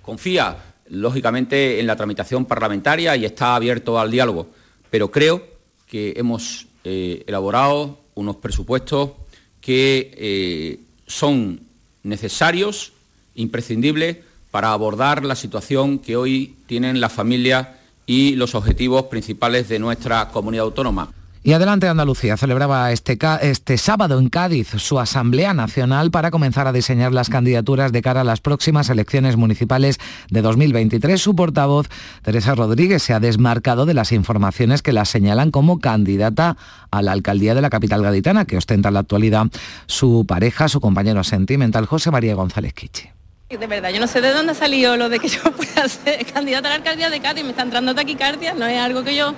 [0.02, 0.58] Confía
[0.90, 4.48] lógicamente, en la tramitación parlamentaria y está abierto al diálogo.
[4.90, 5.44] Pero creo
[5.88, 9.12] que hemos eh, elaborado unos presupuestos
[9.62, 11.62] que eh, son
[12.04, 12.94] necesarios,
[13.36, 14.18] imprescindibles,
[14.52, 17.68] para abordar la situación que hoy tienen las familias
[18.06, 21.14] y los objetivos principales de nuestra comunidad autónoma.
[21.44, 26.74] Y adelante Andalucía celebraba este, este, sábado en Cádiz su Asamblea Nacional para comenzar a
[26.74, 31.22] diseñar las candidaturas de cara a las próximas elecciones municipales de 2023.
[31.22, 31.88] Su portavoz,
[32.22, 36.58] Teresa Rodríguez, se ha desmarcado de las informaciones que la señalan como candidata
[36.92, 39.48] a la alcaldía de la capital gaditana, que ostenta en la actualidad
[39.86, 43.17] su pareja, su compañero sentimental, José María González Quiche.
[43.50, 46.26] De verdad, yo no sé de dónde ha salido lo de que yo pueda ser
[46.26, 49.34] candidata a la alcaldía de Cádiz, me está entrando taquicardia, no es algo que yo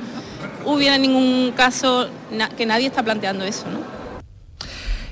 [0.65, 2.09] hubiera ningún caso
[2.57, 3.65] que nadie está planteando eso.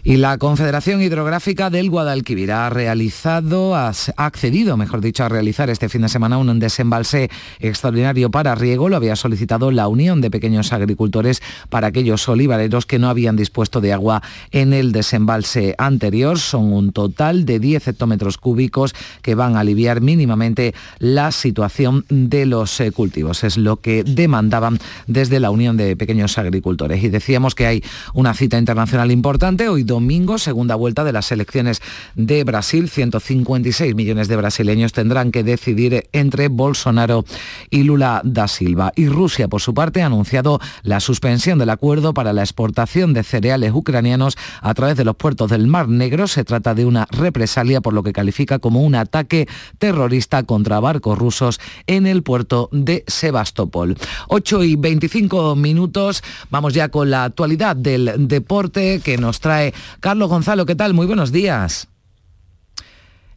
[0.08, 5.90] Y la Confederación Hidrográfica del Guadalquivir ha realizado, ha accedido, mejor dicho, a realizar este
[5.90, 8.88] fin de semana un desembalse extraordinario para riego.
[8.88, 13.82] Lo había solicitado la Unión de Pequeños Agricultores para aquellos olivareros que no habían dispuesto
[13.82, 16.40] de agua en el desembalse anterior.
[16.40, 22.46] Son un total de 10 hectómetros cúbicos que van a aliviar mínimamente la situación de
[22.46, 23.44] los eh, cultivos.
[23.44, 27.04] Es lo que demandaban desde la Unión de Pequeños Agricultores.
[27.04, 29.68] Y decíamos que hay una cita internacional importante.
[29.68, 31.82] Hoy domingo, segunda vuelta de las elecciones
[32.14, 32.88] de Brasil.
[32.88, 37.26] 156 millones de brasileños tendrán que decidir entre Bolsonaro
[37.72, 38.94] y Lula da Silva.
[38.96, 43.24] Y Rusia, por su parte, ha anunciado la suspensión del acuerdo para la exportación de
[43.24, 46.28] cereales ucranianos a través de los puertos del Mar Negro.
[46.28, 49.48] Se trata de una represalia por lo que califica como un ataque
[49.80, 53.98] terrorista contra barcos rusos en el puerto de Sebastopol.
[54.28, 56.22] 8 y 25 minutos.
[56.52, 60.94] Vamos ya con la actualidad del deporte que nos trae Carlos Gonzalo, ¿qué tal?
[60.94, 61.88] Muy buenos días.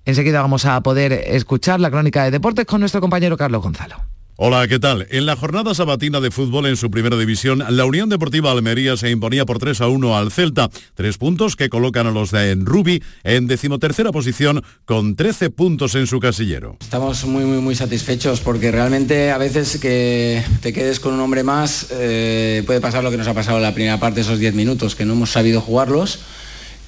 [0.05, 3.97] Enseguida vamos a poder escuchar la crónica de deportes con nuestro compañero Carlos Gonzalo.
[4.43, 5.07] Hola, ¿qué tal?
[5.11, 9.11] En la jornada sabatina de fútbol en su primera división, la Unión Deportiva Almería se
[9.11, 10.71] imponía por 3 a 1 al Celta.
[10.95, 16.07] Tres puntos que colocan a los de Enrubi en decimotercera posición con 13 puntos en
[16.07, 16.79] su casillero.
[16.81, 21.43] Estamos muy, muy, muy satisfechos porque realmente a veces que te quedes con un hombre
[21.43, 24.55] más eh, puede pasar lo que nos ha pasado en la primera parte, esos 10
[24.55, 26.21] minutos, que no hemos sabido jugarlos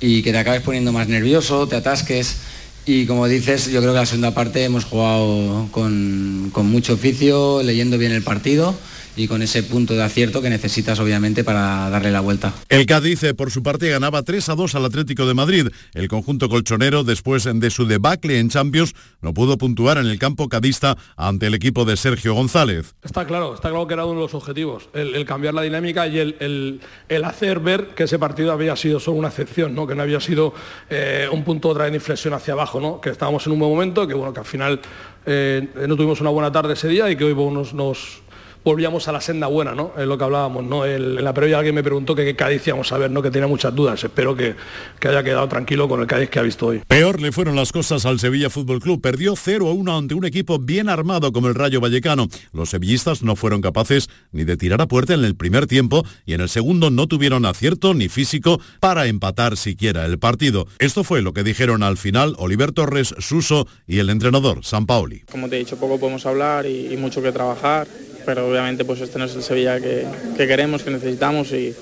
[0.01, 2.39] y que te acabes poniendo más nervioso, te atasques.
[2.85, 7.97] Y como dices, yo creo que la segunda parte hemos jugado con, mucho oficio, leyendo
[7.99, 8.75] bien el partido
[9.17, 12.53] y con ese punto de acierto que necesitas obviamente para darle la vuelta.
[12.69, 15.69] El Cádiz eh, por su parte ganaba 3 a 2 al Atlético de Madrid.
[15.95, 20.49] El conjunto colchonero después de su debacle en Champions no pudo puntuar en el campo
[20.49, 22.95] cadista ante el equipo de Sergio González.
[23.03, 26.19] Está claro, está claro que era uno de los objetivos, el, cambiar la dinámica y
[26.19, 26.81] el,
[27.25, 29.87] hacer ver que ese partido había sido solo una excepción, ¿no?
[29.87, 30.53] que no había sido
[30.91, 33.01] eh, un punto de inflexión hacia abajo, ¿no?
[33.01, 34.81] que estábamos en un buen momento, que bueno, que al final
[35.25, 38.22] eh, no tuvimos una buena tarde ese día y que hoy nos, nos
[38.65, 39.93] volvíamos a la senda buena, ¿no?
[39.97, 40.87] Es lo que hablábamos, ¿no?
[40.87, 43.23] en la previa alguien me preguntó que qué Cádiz íbamos a ver, ¿no?
[43.23, 44.03] Que tenía muchas dudas.
[44.03, 44.55] Espero que,
[44.99, 46.83] que, haya quedado tranquilo con el Cádiz que ha visto hoy.
[46.87, 49.01] Peor le fueron las cosas al Sevilla Fútbol Club.
[49.01, 52.29] Perdió 0 a 1 ante un equipo bien armado como el Rayo Vallecano.
[52.53, 56.35] Los sevillistas no fueron capaces ni de tirar a puerta en el primer tiempo y
[56.35, 60.67] en el segundo no tuvieron acierto ni físico para empatar siquiera el partido.
[60.79, 65.25] Esto fue lo que dijeron al final Oliver Torres, Suso y el entrenador San Paoli.
[65.31, 67.87] Como te he dicho, poco podemos hablar y, y mucho que trabajar
[68.25, 71.75] pero obviamente pues este no es el Sevilla que, queremos, que necesitamos y,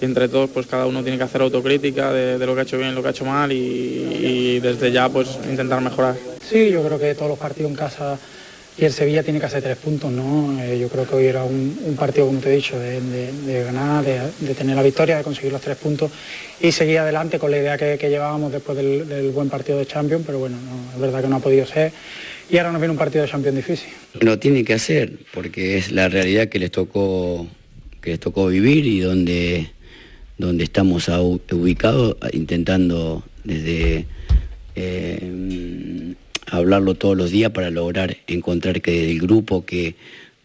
[0.00, 2.94] entre todos pues cada uno tiene que hacer autocrítica de, lo que ha hecho bien,
[2.94, 6.16] lo que ha hecho mal y, desde ya pues intentar mejorar.
[6.48, 8.18] Sí, yo creo que todos los partidos en casa
[8.76, 10.60] y el Sevilla tiene que hacer tres puntos, ¿no?
[10.62, 14.54] Eh, yo creo que hoy era un, partido, como te he dicho, de, ganar, de,
[14.54, 16.10] tener la victoria, de conseguir los tres puntos
[16.58, 20.38] y seguir adelante con la idea que, llevábamos después del, buen partido de Champions, pero
[20.38, 20.56] bueno,
[20.94, 21.92] es verdad que no ha podido ser
[22.50, 23.88] y ahora nos viene un partido de Champions difícil.
[24.20, 27.46] Lo tienen que hacer porque es la realidad que les tocó,
[28.00, 29.70] que les tocó vivir y donde,
[30.38, 34.06] donde estamos ubicados intentando desde
[34.74, 36.14] eh,
[36.46, 39.94] hablarlo todos los días para lograr encontrar que el grupo que,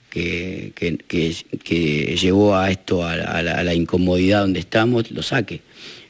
[0.09, 0.73] que,
[1.07, 5.61] que, llevó a esto, a, la, incomodidad donde estamos, lo saque.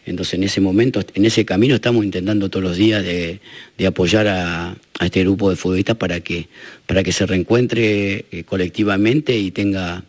[0.08, 3.40] Entonces en ese momento, en ese camino estamos intentando todos los días de,
[3.86, 6.48] apoyar a, este grupo de futbolistas para que,
[6.86, 10.04] para que se reencuentre eh, colectivamente y tenga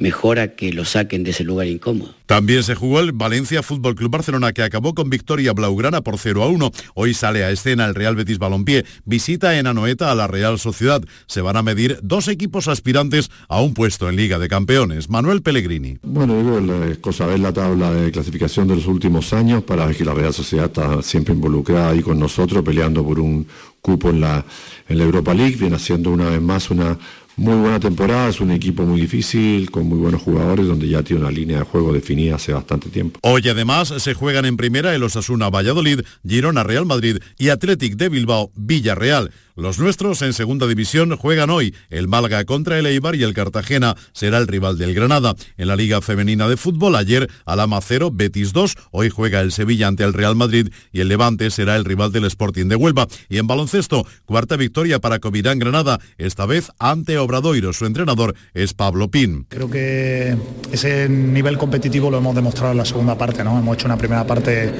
[0.00, 2.14] mejora que lo saquen de ese lugar incómodo.
[2.26, 6.42] También se jugó el Valencia Fútbol Club Barcelona que acabó con victoria blaugrana por 0
[6.42, 6.70] a 1.
[6.94, 8.84] Hoy sale a escena el Real Betis Balompié.
[9.04, 11.02] Visita en Anoeta a la Real Sociedad.
[11.26, 15.10] Se van a medir dos equipos aspirantes a un puesto en Liga de Campeones.
[15.10, 15.98] Manuel Pellegrini.
[16.02, 19.96] Bueno, digo, es cosa ver la tabla de clasificación de los últimos años para ver
[19.96, 23.46] que la Real Sociedad está siempre involucrada ahí con nosotros peleando por un
[23.80, 24.44] cupo en la,
[24.88, 25.56] en la Europa League.
[25.56, 26.96] Viene haciendo una vez más una
[27.40, 31.22] muy buena temporada, es un equipo muy difícil, con muy buenos jugadores, donde ya tiene
[31.22, 33.18] una línea de juego definida hace bastante tiempo.
[33.22, 38.10] Hoy además se juegan en primera el Osasuna Valladolid, Girona Real Madrid y Athletic de
[38.10, 39.30] Bilbao Villarreal.
[39.60, 43.94] Los nuestros en segunda división juegan hoy el Málaga contra el Eibar y el Cartagena
[44.12, 45.34] será el rival del Granada.
[45.58, 49.86] En la Liga Femenina de Fútbol ayer Alama 0, Betis 2, hoy juega el Sevilla
[49.86, 53.06] ante el Real Madrid y el Levante será el rival del Sporting de Huelva.
[53.28, 57.74] Y en baloncesto, cuarta victoria para Covirán Granada, esta vez ante Obradoiro.
[57.74, 59.44] Su entrenador es Pablo Pin.
[59.50, 60.38] Creo que
[60.72, 63.58] ese nivel competitivo lo hemos demostrado en la segunda parte, ¿no?
[63.58, 64.72] Hemos hecho una primera parte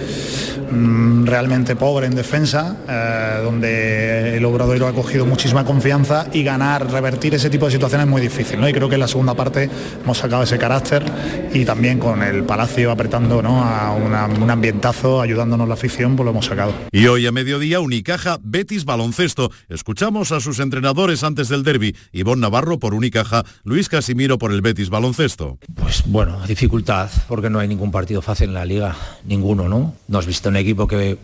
[0.70, 6.88] mmm, realmente pobre en defensa, eh, donde el Obradoiro ha cogido muchísima confianza y ganar,
[6.92, 8.68] revertir ese tipo de situaciones es muy difícil, ¿no?
[8.68, 9.68] Y creo que en la segunda parte
[10.04, 11.04] hemos sacado ese carácter
[11.52, 13.64] y también con el Palacio apretando ¿no?
[13.64, 16.72] a una, un ambientazo, ayudándonos la afición, pues lo hemos sacado.
[16.92, 19.50] Y hoy a mediodía, Unicaja Betis Baloncesto.
[19.68, 24.62] Escuchamos a sus entrenadores antes del derby, Ivonne Navarro por Unicaja, Luis Casimiro por el
[24.62, 25.58] Betis Baloncesto.
[25.74, 29.94] Pues bueno, dificultad, porque no hay ningún partido fácil en la liga, ninguno, ¿no?
[30.06, 31.18] No has visto un equipo que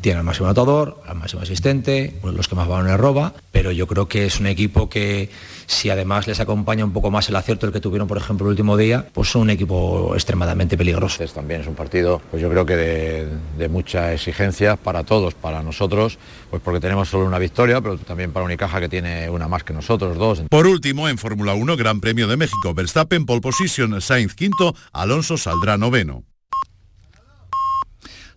[0.00, 3.72] tiene al máximo anotador, al máximo asistente, uno de los que más balones roba, pero
[3.72, 5.30] yo creo que es un equipo que
[5.66, 8.50] si además les acompaña un poco más el acierto el que tuvieron, por ejemplo, el
[8.50, 11.24] último día, pues son un equipo extremadamente peligroso.
[11.26, 15.62] También es un partido, pues yo creo que de, de mucha exigencia para todos, para
[15.62, 16.18] nosotros,
[16.50, 19.72] pues porque tenemos solo una victoria, pero también para Unicaja que tiene una más que
[19.72, 20.42] nosotros, dos.
[20.48, 25.36] Por último, en Fórmula 1, Gran Premio de México, Verstappen, pole position, Sainz quinto, Alonso
[25.36, 26.27] saldrá noveno.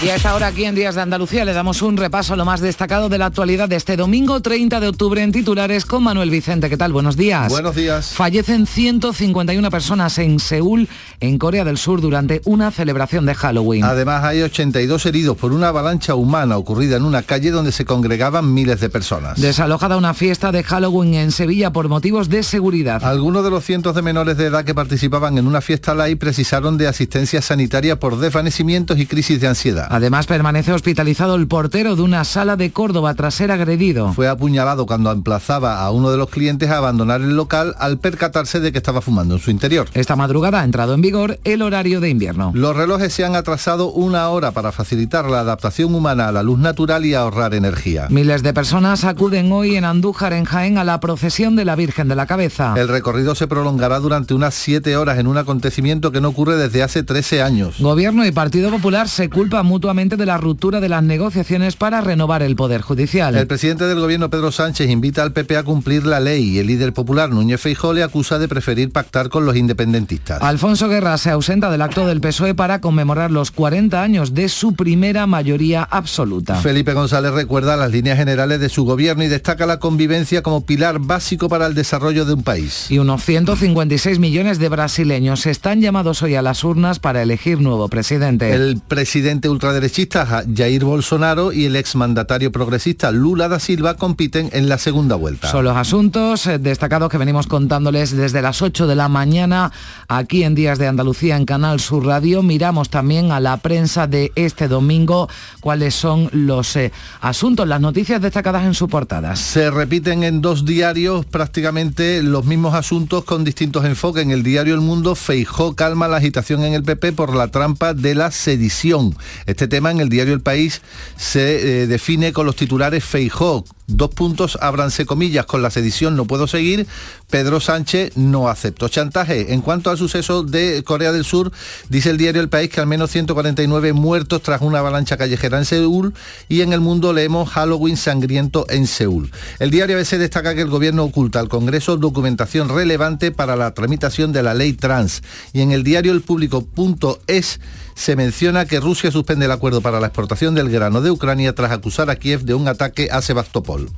[0.00, 2.44] Y a esta hora aquí en Días de Andalucía le damos un repaso a lo
[2.44, 6.30] más destacado de la actualidad de este domingo 30 de octubre en titulares con Manuel
[6.30, 6.70] Vicente.
[6.70, 6.92] ¿Qué tal?
[6.92, 7.48] Buenos días.
[7.48, 8.12] Buenos días.
[8.14, 13.82] Fallecen 151 personas en Seúl, en Corea del Sur, durante una celebración de Halloween.
[13.82, 18.54] Además hay 82 heridos por una avalancha humana ocurrida en una calle donde se congregaban
[18.54, 19.40] miles de personas.
[19.40, 23.02] Desalojada una fiesta de Halloween en Sevilla por motivos de seguridad.
[23.04, 26.78] Algunos de los cientos de menores de edad que participaban en una fiesta live precisaron
[26.78, 29.87] de asistencia sanitaria por desvanecimientos y crisis de ansiedad.
[29.90, 34.12] Además, permanece hospitalizado el portero de una sala de Córdoba tras ser agredido.
[34.12, 38.60] Fue apuñalado cuando emplazaba a uno de los clientes a abandonar el local al percatarse
[38.60, 39.88] de que estaba fumando en su interior.
[39.94, 42.52] Esta madrugada ha entrado en vigor el horario de invierno.
[42.54, 46.58] Los relojes se han atrasado una hora para facilitar la adaptación humana a la luz
[46.58, 48.08] natural y ahorrar energía.
[48.10, 52.08] Miles de personas acuden hoy en Andújar, en Jaén, a la procesión de la Virgen
[52.08, 52.74] de la Cabeza.
[52.76, 56.82] El recorrido se prolongará durante unas siete horas en un acontecimiento que no ocurre desde
[56.82, 57.76] hace 13 años.
[57.80, 62.42] Gobierno y Partido Popular se culpan mutuamente de la ruptura de las negociaciones para renovar
[62.42, 63.36] el Poder Judicial.
[63.36, 66.66] El presidente del Gobierno, Pedro Sánchez, invita al PP a cumplir la ley y el
[66.66, 70.42] líder popular, Núñez Feijóo, le acusa de preferir pactar con los independentistas.
[70.42, 74.74] Alfonso Guerra se ausenta del acto del PSOE para conmemorar los 40 años de su
[74.74, 76.56] primera mayoría absoluta.
[76.56, 80.98] Felipe González recuerda las líneas generales de su gobierno y destaca la convivencia como pilar
[80.98, 82.90] básico para el desarrollo de un país.
[82.90, 87.86] Y unos 156 millones de brasileños están llamados hoy a las urnas para elegir nuevo
[87.86, 88.52] presidente.
[88.52, 94.78] El presidente ultraderechista Jair Bolsonaro y el exmandatario progresista Lula da Silva compiten en la
[94.78, 95.50] segunda vuelta.
[95.50, 99.70] Son los asuntos eh, destacados que venimos contándoles desde las 8 de la mañana
[100.08, 102.42] aquí en Días de Andalucía en Canal Sur Radio.
[102.42, 105.28] Miramos también a la prensa de este domingo
[105.60, 109.36] cuáles son los eh, asuntos, las noticias destacadas en su portada.
[109.36, 114.22] Se repiten en dos diarios prácticamente los mismos asuntos con distintos enfoques.
[114.22, 117.92] En el diario El Mundo, Feijó calma la agitación en el PP por la trampa
[117.92, 119.14] de la sedición.
[119.44, 120.82] Este tema en el diario El País
[121.16, 126.26] se eh, define con los titulares Feijó, dos puntos, ábranse comillas, con la sedición no
[126.26, 126.86] puedo seguir,
[127.30, 129.52] Pedro Sánchez no aceptó chantaje.
[129.52, 131.50] En cuanto al suceso de Corea del Sur,
[131.88, 135.64] dice el diario El País que al menos 149 muertos tras una avalancha callejera en
[135.64, 136.14] Seúl
[136.48, 139.30] y en el mundo leemos Halloween sangriento en Seúl.
[139.58, 144.32] El diario ABC destaca que el gobierno oculta al Congreso documentación relevante para la tramitación
[144.32, 147.60] de la ley trans y en el diario El Público.es
[147.98, 151.72] se menciona que Rusia suspende el acuerdo para la exportación del grano de Ucrania tras
[151.72, 153.90] acusar a Kiev de un ataque a Sebastopol.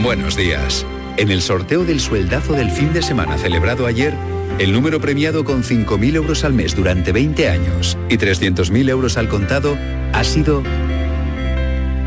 [0.00, 0.86] Buenos días.
[1.16, 4.14] En el sorteo del sueldazo del fin de semana celebrado ayer,
[4.60, 9.28] el número premiado con 5.000 euros al mes durante 20 años y 300.000 euros al
[9.28, 9.76] contado
[10.12, 10.62] ha sido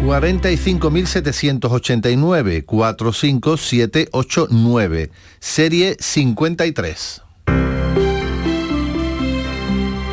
[0.03, 7.21] 45.789 45789, serie 53.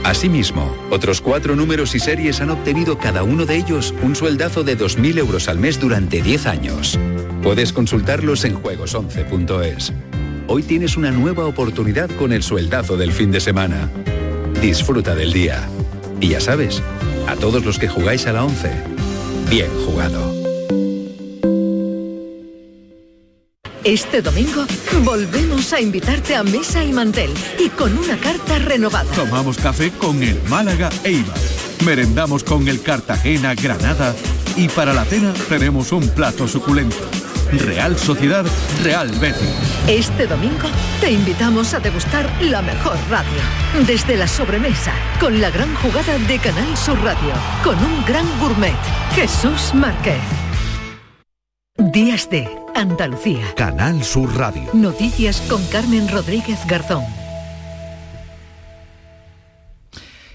[0.05, 4.77] Asimismo, otros cuatro números y series han obtenido cada uno de ellos un sueldazo de
[4.77, 6.99] 2.000 euros al mes durante 10 años.
[7.43, 9.93] Puedes consultarlos en juegos11.es.
[10.49, 13.89] Hoy tienes una nueva oportunidad con el sueldazo del fin de semana.
[14.61, 15.69] Disfruta del día.
[16.21, 16.83] Y ya sabes,
[17.29, 18.71] a todos los que jugáis a la 11,
[19.49, 20.33] Bien jugado.
[23.85, 24.65] Este domingo
[25.03, 29.11] volvemos a invitarte a Mesa y Mantel y con una carta renovada.
[29.13, 31.37] Tomamos café con el Málaga Eibar.
[31.85, 34.15] Merendamos con el Cartagena Granada
[34.57, 37.12] y para la cena tenemos un plato suculento.
[37.53, 38.47] Real Sociedad,
[38.83, 39.51] Real Betis.
[39.87, 40.69] Este domingo
[41.01, 43.87] te invitamos a degustar la mejor radio.
[43.87, 48.73] Desde la sobremesa, con la gran jugada de Canal Sur Radio, con un gran gourmet,
[49.15, 50.21] Jesús Márquez.
[51.77, 53.55] Días de Andalucía.
[53.55, 54.71] Canal Sur Radio.
[54.73, 57.22] Noticias con Carmen Rodríguez Garzón.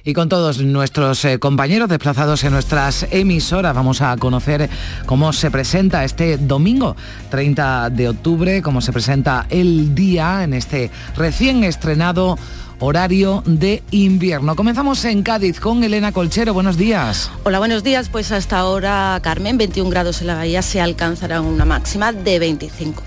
[0.08, 4.70] Y con todos nuestros eh, compañeros desplazados en nuestras emisoras vamos a conocer
[5.05, 6.95] cómo se presenta este domingo
[7.30, 12.38] 30 de octubre, cómo se presenta el día en este recién estrenado
[12.80, 14.55] horario de invierno.
[14.55, 16.53] Comenzamos en Cádiz con Elena Colchero.
[16.53, 17.30] Buenos días.
[17.43, 18.09] Hola, buenos días.
[18.09, 23.03] Pues hasta ahora, Carmen, 21 grados en la bahía, se alcanzará una máxima de 25.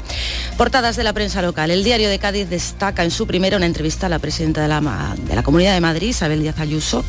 [0.57, 1.71] Portadas de la prensa local.
[1.71, 5.43] El diario de Cádiz destaca en su primera una entrevista a la presidenta de la,
[5.43, 7.05] Comunidad de Madrid, Isabel Díaz Ayuso.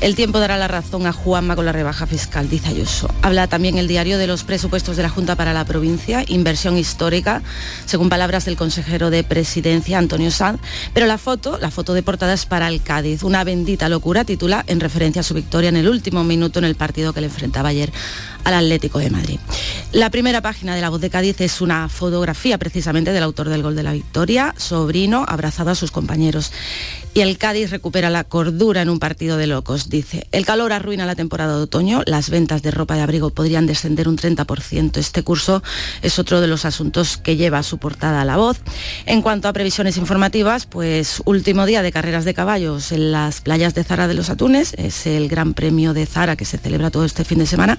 [0.00, 3.08] El tiempo dará la razón a Juanma con la rebaja fiscal, dice Ayuso.
[3.22, 7.42] Habla también el diario de los presupuestos de la Junta para la provincia, inversión histórica,
[7.86, 10.60] según palabras del consejero de presidencia, Antonio Sanz.
[10.92, 13.22] Pero la foto, la foto de portada es para el Cádiz.
[13.22, 16.74] Una bendita locura titula en referencia a su victoria en el último minuto en el
[16.74, 17.92] partido que le enfrentaba ayer
[18.44, 19.38] al Atlético de Madrid.
[19.92, 23.62] La primera página de La Voz de Cádiz es una fotografía precisamente del autor del
[23.62, 26.50] gol de la victoria, sobrino, abrazado a sus compañeros.
[27.14, 30.26] Y el Cádiz recupera la cordura en un partido de locos, dice.
[30.32, 34.08] El calor arruina la temporada de otoño, las ventas de ropa de abrigo podrían descender
[34.08, 34.96] un 30%.
[34.96, 35.62] Este curso
[36.00, 38.60] es otro de los asuntos que lleva a su portada a la voz.
[39.04, 43.74] En cuanto a previsiones informativas, pues último día de carreras de caballos en las playas
[43.74, 47.04] de Zara de los Atunes, es el Gran Premio de Zara que se celebra todo
[47.04, 47.78] este fin de semana.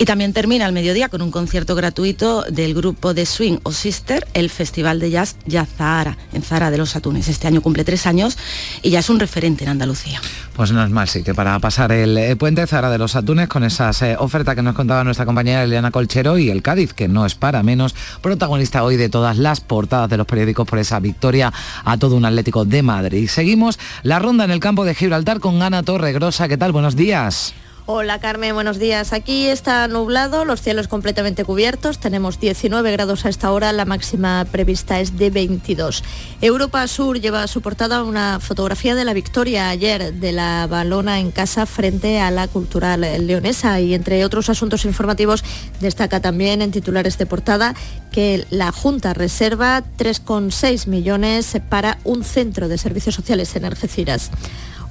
[0.00, 4.26] Y también termina el mediodía con un concierto gratuito del grupo de Swing o Sister,
[4.32, 7.28] el Festival de Jazz Jazz Zahara, en Zara de los Atunes.
[7.28, 8.38] Este año cumple tres años
[8.80, 10.18] y ya es un referente en Andalucía.
[10.56, 13.62] Pues no es mal sitio para pasar el eh, puente Zara de los Atunes con
[13.62, 17.26] esas eh, ofertas que nos contaba nuestra compañera Eliana Colchero y el Cádiz, que no
[17.26, 21.52] es para menos, protagonista hoy de todas las portadas de los periódicos por esa victoria
[21.84, 23.28] a todo un Atlético de Madrid.
[23.28, 26.48] Seguimos la ronda en el campo de Gibraltar con Ana Torregrosa.
[26.48, 26.72] ¿Qué tal?
[26.72, 27.52] Buenos días.
[27.92, 29.12] Hola Carmen, buenos días.
[29.12, 34.46] Aquí está nublado, los cielos completamente cubiertos, tenemos 19 grados a esta hora, la máxima
[34.48, 36.04] prevista es de 22.
[36.40, 41.18] Europa Sur lleva a su portada una fotografía de la victoria ayer de la balona
[41.18, 45.42] en casa frente a la cultural leonesa y entre otros asuntos informativos
[45.80, 47.74] destaca también en titulares de portada
[48.12, 54.30] que la Junta reserva 3,6 millones para un centro de servicios sociales en Algeciras.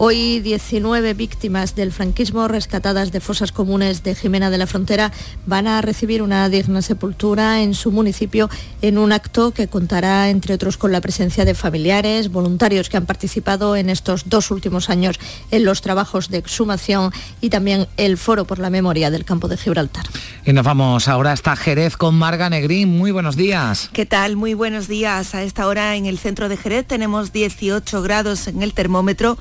[0.01, 5.11] Hoy 19 víctimas del franquismo rescatadas de fosas comunes de Jimena de la Frontera
[5.45, 8.49] van a recibir una digna sepultura en su municipio
[8.81, 13.05] en un acto que contará, entre otros, con la presencia de familiares, voluntarios que han
[13.05, 15.19] participado en estos dos últimos años
[15.51, 19.57] en los trabajos de exhumación y también el Foro por la Memoria del Campo de
[19.57, 20.05] Gibraltar.
[20.45, 22.97] Y nos vamos ahora hasta Jerez con Marga Negrín.
[22.97, 23.89] Muy buenos días.
[23.91, 24.37] ¿Qué tal?
[24.37, 25.35] Muy buenos días.
[25.35, 29.37] A esta hora en el centro de Jerez tenemos 18 grados en el termómetro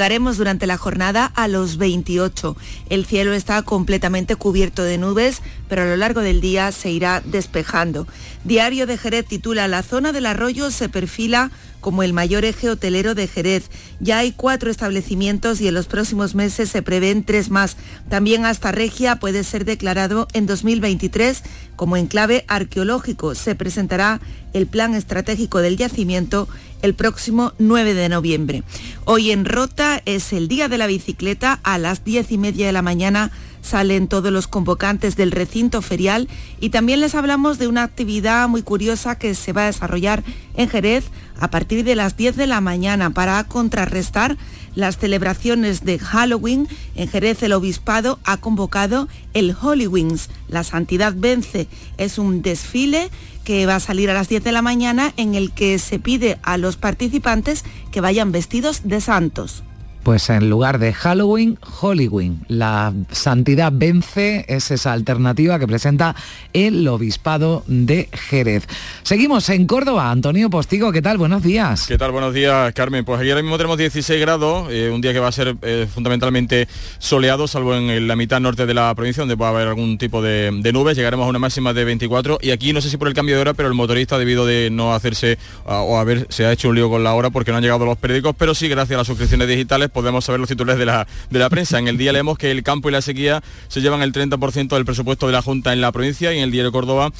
[0.00, 2.56] llegaremos durante la jornada a los 28.
[2.88, 7.20] El cielo está completamente cubierto de nubes, pero a lo largo del día se irá
[7.22, 8.06] despejando.
[8.42, 11.50] Diario de Jerez titula La zona del arroyo se perfila
[11.80, 13.70] como el mayor eje hotelero de Jerez.
[14.00, 17.76] Ya hay cuatro establecimientos y en los próximos meses se prevén tres más.
[18.08, 21.42] También hasta Regia puede ser declarado en 2023
[21.76, 23.34] como enclave arqueológico.
[23.34, 24.20] Se presentará
[24.52, 26.48] el plan estratégico del yacimiento
[26.82, 28.62] el próximo 9 de noviembre.
[29.04, 32.72] Hoy en Rota es el día de la bicicleta a las 10 y media de
[32.72, 33.30] la mañana
[33.62, 36.28] salen todos los convocantes del recinto ferial
[36.60, 40.22] y también les hablamos de una actividad muy curiosa que se va a desarrollar
[40.54, 41.04] en Jerez
[41.38, 44.36] a partir de las 10 de la mañana para contrarrestar
[44.74, 46.68] las celebraciones de Halloween.
[46.94, 51.68] En Jerez el obispado ha convocado el Holy Wings, la Santidad Vence.
[51.96, 53.10] Es un desfile
[53.44, 56.38] que va a salir a las 10 de la mañana en el que se pide
[56.42, 59.64] a los participantes que vayan vestidos de santos.
[60.10, 62.40] Pues en lugar de Halloween, Halloween.
[62.48, 66.16] La santidad vence es esa alternativa que presenta
[66.52, 68.66] el obispado de Jerez.
[69.04, 70.10] Seguimos en Córdoba.
[70.10, 71.16] Antonio Postigo, ¿qué tal?
[71.16, 71.86] Buenos días.
[71.86, 72.10] ¿Qué tal?
[72.10, 73.04] Buenos días, Carmen.
[73.04, 75.86] Pues aquí ahora mismo tenemos 16 grados, eh, un día que va a ser eh,
[75.88, 76.66] fundamentalmente
[76.98, 80.50] soleado, salvo en, la mitad norte de la provincia, donde puede haber algún tipo de,
[80.72, 80.96] nubes.
[80.96, 83.42] Llegaremos a una máxima de 24 y aquí no sé si por el cambio de
[83.42, 86.90] hora, pero el motorista debido de no hacerse o haber se ha hecho un lío
[86.90, 89.46] con la hora porque no han llegado los periódicos, pero sí gracias a las suscripciones
[89.46, 91.78] digitales podemos saber los titulares de la, de la prensa.
[91.78, 94.84] En el día leemos que el campo y la sequía se llevan el 30% del
[94.84, 97.10] presupuesto de la Junta en la provincia y en el diario Córdoba,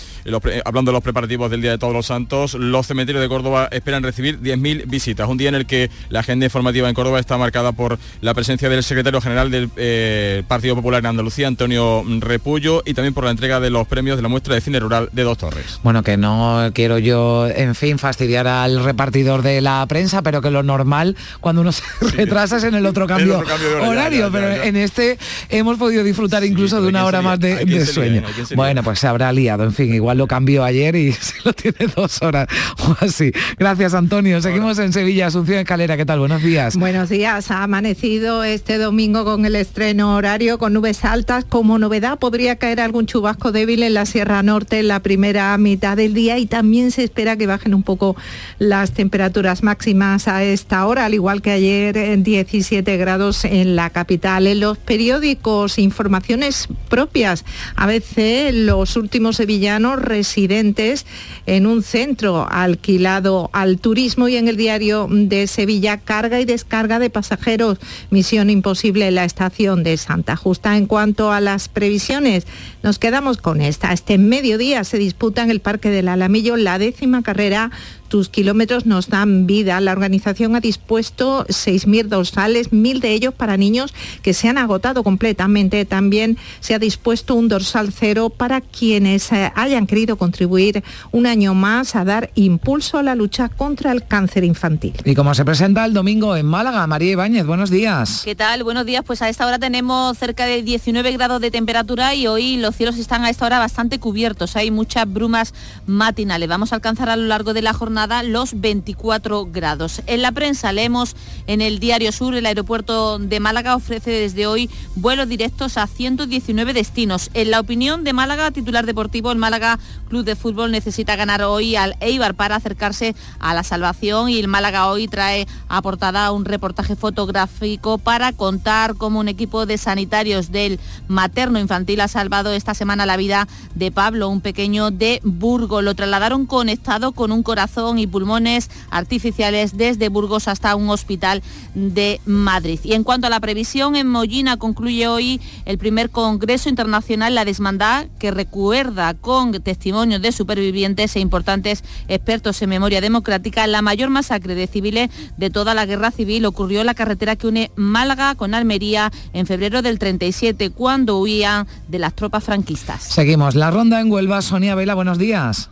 [0.64, 4.02] hablando de los preparativos del Día de Todos los Santos, los cementerios de Córdoba esperan
[4.02, 5.28] recibir 10.000 visitas.
[5.28, 8.68] Un día en el que la agenda informativa en Córdoba está marcada por la presencia
[8.68, 13.30] del secretario general del eh, Partido Popular en Andalucía, Antonio Repullo, y también por la
[13.30, 15.80] entrega de los premios de la muestra de cine rural de Dos Torres.
[15.82, 20.50] Bueno, que no quiero yo, en fin, fastidiar al repartidor de la prensa, pero que
[20.50, 21.82] lo normal cuando uno se
[22.16, 23.42] retrasa es en el otro cambio,
[23.82, 28.22] horario, pero en este hemos podido disfrutar incluso de una hora más de, sueño.
[28.54, 31.92] bueno, pues se habrá liado, en fin, igual lo cambió ayer y se lo tiene
[31.94, 32.48] dos horas
[32.78, 33.32] o así.
[33.58, 34.40] Gracias, Antonio.
[34.40, 36.18] Seguimos en Sevilla, Asunción Escalera, ¿qué tal?
[36.18, 36.76] Buenos días.
[36.76, 37.50] Buenos días.
[37.50, 41.44] Ha amanecido este domingo con el estreno horario, con nubes altas.
[41.44, 45.96] Como novedad podría caer algún chubasco débil en la Sierra Norte en la primera mitad
[45.96, 48.16] del día y también se espera que bajen un poco
[48.58, 53.90] las temperaturas máximas a esta hora, al igual que ayer en 17 grados en la
[53.90, 54.46] capital.
[54.46, 57.44] En los periódicos, informaciones propias.
[57.76, 61.06] A veces los últimos sevillanos residentes
[61.46, 66.98] en un centro alquilado al turismo y en el diario de Sevilla carga y descarga
[66.98, 67.78] de pasajeros.
[68.10, 70.76] Misión imposible en la estación de Santa Justa.
[70.76, 72.46] En cuanto a las previsiones,
[72.82, 73.92] nos quedamos con esta.
[73.92, 77.70] Este mediodía se disputa en el Parque del Alamillo la décima carrera
[78.10, 79.80] tus kilómetros nos dan vida.
[79.80, 85.04] La organización ha dispuesto 6.000 dorsales, mil de ellos para niños que se han agotado
[85.04, 85.84] completamente.
[85.84, 90.82] También se ha dispuesto un dorsal cero para quienes eh, hayan querido contribuir
[91.12, 94.94] un año más a dar impulso a la lucha contra el cáncer infantil.
[95.04, 98.22] Y como se presenta el domingo en Málaga, María Ibáñez, buenos días.
[98.24, 98.64] ¿Qué tal?
[98.64, 99.04] Buenos días.
[99.06, 102.98] Pues a esta hora tenemos cerca de 19 grados de temperatura y hoy los cielos
[102.98, 104.56] están a esta hora bastante cubiertos.
[104.56, 105.54] Hay muchas brumas
[105.86, 106.48] matinales.
[106.48, 110.00] Vamos a alcanzar a lo largo de la jornada los 24 grados.
[110.06, 114.70] En la prensa leemos en el Diario Sur, el aeropuerto de Málaga ofrece desde hoy
[114.94, 117.30] vuelos directos a 119 destinos.
[117.34, 119.78] En la opinión de Málaga, titular deportivo, el Málaga
[120.08, 124.48] Club de Fútbol necesita ganar hoy al Eibar para acercarse a la salvación y el
[124.48, 130.50] Málaga hoy trae a portada un reportaje fotográfico para contar cómo un equipo de sanitarios
[130.50, 135.84] del materno infantil ha salvado esta semana la vida de Pablo, un pequeño de Burgos.
[135.84, 141.42] Lo trasladaron conectado con un corazón y pulmones artificiales desde Burgos hasta un hospital
[141.74, 142.80] de Madrid.
[142.84, 147.44] Y en cuanto a la previsión, en Mollina concluye hoy el primer Congreso Internacional La
[147.44, 154.10] Desmandad, que recuerda con testimonios de supervivientes e importantes expertos en memoria democrática la mayor
[154.10, 158.34] masacre de civiles de toda la guerra civil ocurrió en la carretera que une Málaga
[158.34, 163.02] con Almería en febrero del 37, cuando huían de las tropas franquistas.
[163.02, 164.42] Seguimos la ronda en Huelva.
[164.42, 165.70] Sonia Vela, buenos días.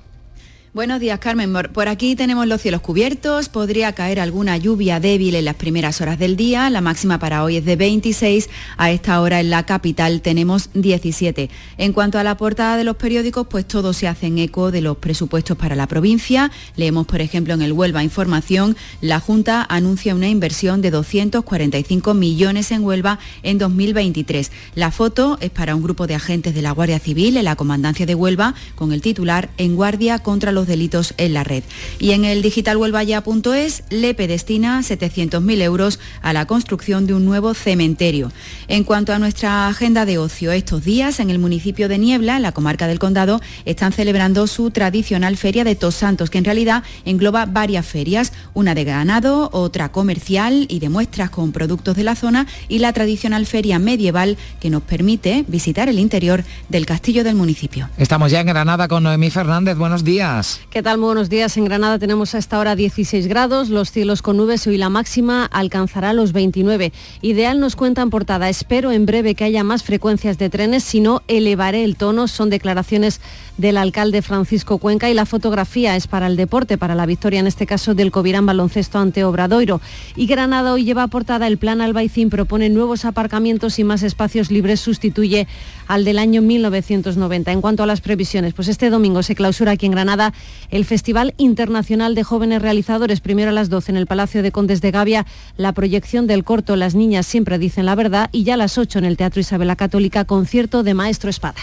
[0.75, 1.51] Buenos días, Carmen.
[1.73, 6.19] Por aquí tenemos los cielos cubiertos, podría caer alguna lluvia débil en las primeras horas
[6.19, 10.21] del día, la máxima para hoy es de 26, a esta hora en la capital
[10.21, 11.49] tenemos 17.
[11.79, 14.99] En cuanto a la portada de los periódicos, pues todos se hacen eco de los
[14.99, 16.51] presupuestos para la provincia.
[16.77, 22.73] Leemos, por ejemplo, en el Huelva Información, la Junta anuncia una inversión de 245 millones
[22.73, 24.53] en Huelva en 2023.
[24.75, 28.05] La foto es para un grupo de agentes de la Guardia Civil en la Comandancia
[28.05, 31.63] de Huelva con el titular En Guardia contra los delitos en la red.
[31.99, 38.33] Y en el digitalhuelvaya.es, LEPE destina 700.000 euros a la construcción de un nuevo cementerio.
[38.69, 42.43] En cuanto a nuestra agenda de ocio, estos días en el municipio de Niebla, en
[42.43, 46.83] la comarca del Condado, están celebrando su tradicional feria de Tos Santos, que en realidad
[47.05, 52.15] engloba varias ferias, una de ganado, otra comercial y de muestras con productos de la
[52.15, 57.35] zona y la tradicional feria medieval que nos permite visitar el interior del castillo del
[57.35, 57.89] municipio.
[57.97, 59.77] Estamos ya en Granada con Noemí Fernández.
[59.77, 60.48] Buenos días.
[60.71, 60.99] ¿Qué tal?
[60.99, 61.57] Muy buenos días.
[61.57, 65.45] En Granada tenemos a esta hora 16 grados, los cielos con nubes y la máxima
[65.47, 66.93] alcanzará los 29.
[67.23, 71.01] Ideal nos cuenta en portada, espero en breve que haya más frecuencias de trenes, si
[71.01, 72.29] no elevaré el tono.
[72.29, 73.21] Son declaraciones
[73.59, 77.47] del alcalde Francisco Cuenca y la fotografía es para el deporte, para la victoria en
[77.47, 79.81] este caso del Covirán baloncesto ante Obradoiro.
[80.17, 84.51] Y Granada hoy lleva a portada el plan Albaicín, propone nuevos aparcamientos y más espacios
[84.51, 85.47] libres, sustituye
[85.89, 87.53] al del año 1990.
[87.53, 90.33] En cuanto a las previsiones, pues este domingo se clausura aquí en Granada
[90.71, 94.81] el Festival Internacional de Jóvenes Realizadores, primero a las 12 en el Palacio de Condes
[94.81, 98.57] de Gavia, la proyección del corto Las niñas siempre dicen la verdad y ya a
[98.57, 101.59] las 8 en el Teatro Isabel la Católica, concierto de Maestro Espada.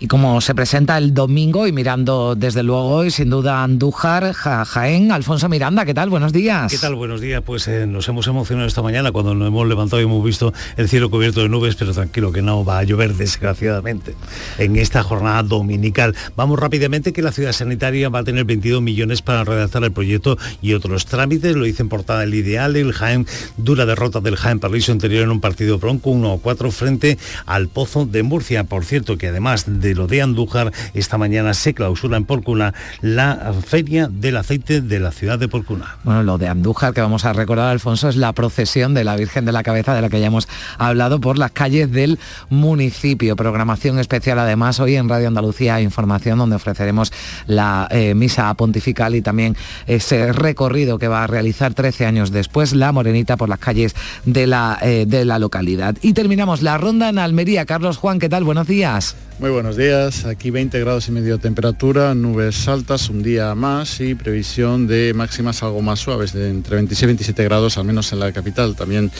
[0.00, 5.10] Y como se presenta el domingo y mirando desde luego y sin duda Andújar, Jaén,
[5.10, 6.08] Alfonso Miranda, ¿qué tal?
[6.08, 6.70] Buenos días.
[6.70, 6.94] ¿Qué tal?
[6.94, 7.42] Buenos días.
[7.44, 10.88] Pues eh, nos hemos emocionado esta mañana cuando nos hemos levantado y hemos visto el
[10.88, 14.14] cielo cubierto de nubes, pero tranquilo que no va a llover desgraciadamente
[14.58, 16.14] en esta jornada dominical.
[16.36, 20.38] Vamos rápidamente que la ciudad sanitaria va a tener 22 millones para redactar el proyecto
[20.62, 23.26] y otros trámites, lo dice en portada el ideal, el Jaén,
[23.56, 28.22] dura derrota del Jaén Parliso anterior en un partido bronco 1-4 frente al Pozo de
[28.22, 28.64] Murcia.
[28.64, 33.52] Por cierto que además de lo de Andújar, esta mañana se clausura en Porcuna la
[33.66, 35.96] feria del aceite de la ciudad de Porcuna.
[36.04, 39.44] Bueno, lo de Andújar que vamos a recordar, Alfonso, es la procesión de la Virgen
[39.44, 42.18] de la Cabeza de la que ya hemos hablado por las calles del
[42.50, 43.36] municipio.
[43.36, 47.12] Programación especial además hoy en Radio Andalucía Información donde ofreceremos
[47.46, 52.74] la eh, misa pontifical y también ese recorrido que va a realizar 13 años después
[52.74, 55.96] la Morenita por las calles de la, eh, de la localidad.
[56.02, 57.66] Y terminamos la ronda en Almería.
[57.66, 58.44] Carlos Juan, ¿qué tal?
[58.44, 59.16] Buenos días.
[59.40, 64.00] Muy buenos días, aquí 20 grados y medio de temperatura, nubes altas, un día más
[64.00, 68.12] y previsión de máximas algo más suaves, de entre 26 y 27 grados, al menos
[68.12, 68.74] en la capital.
[68.74, 69.12] También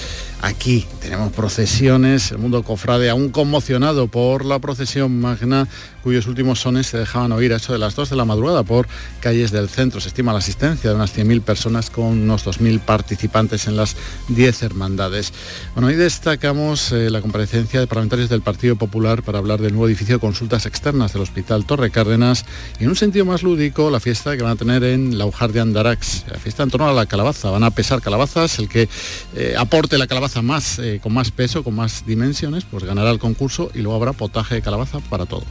[0.42, 5.68] aquí tenemos procesiones, el mundo cofrade aún conmocionado por la procesión magna
[6.08, 8.88] cuyos últimos sones se dejaban oír a eso de las 2 de la madrugada por
[9.20, 10.00] calles del centro.
[10.00, 13.94] Se estima la asistencia de unas 100.000 personas con unos 2.000 participantes en las
[14.28, 15.34] 10 hermandades.
[15.74, 19.86] Bueno, hoy destacamos eh, la comparecencia de parlamentarios del Partido Popular para hablar del nuevo
[19.86, 22.46] edificio de consultas externas del Hospital Torre Cárdenas
[22.80, 25.52] y en un sentido más lúdico la fiesta que van a tener en la Ujar
[25.52, 27.50] de Andarax, la fiesta en torno a la calabaza.
[27.50, 28.88] Van a pesar calabazas, el que
[29.36, 33.18] eh, aporte la calabaza más, eh, con más peso, con más dimensiones, pues ganará el
[33.18, 35.44] concurso y luego habrá potaje de calabaza para todos.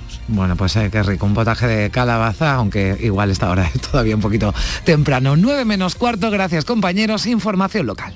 [0.55, 4.21] Pues eh, qué rico, un potaje de calabaza, aunque igual esta hora es todavía un
[4.21, 5.35] poquito temprano.
[5.35, 8.13] 9 menos cuarto, gracias compañeros, información local.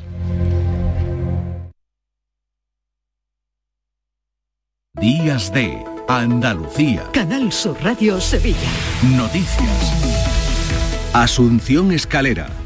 [4.99, 7.03] Días de Andalucía.
[7.13, 8.57] Canal Sur Radio Sevilla.
[9.15, 9.93] Noticias.
[11.13, 12.60] Asunción Escalera.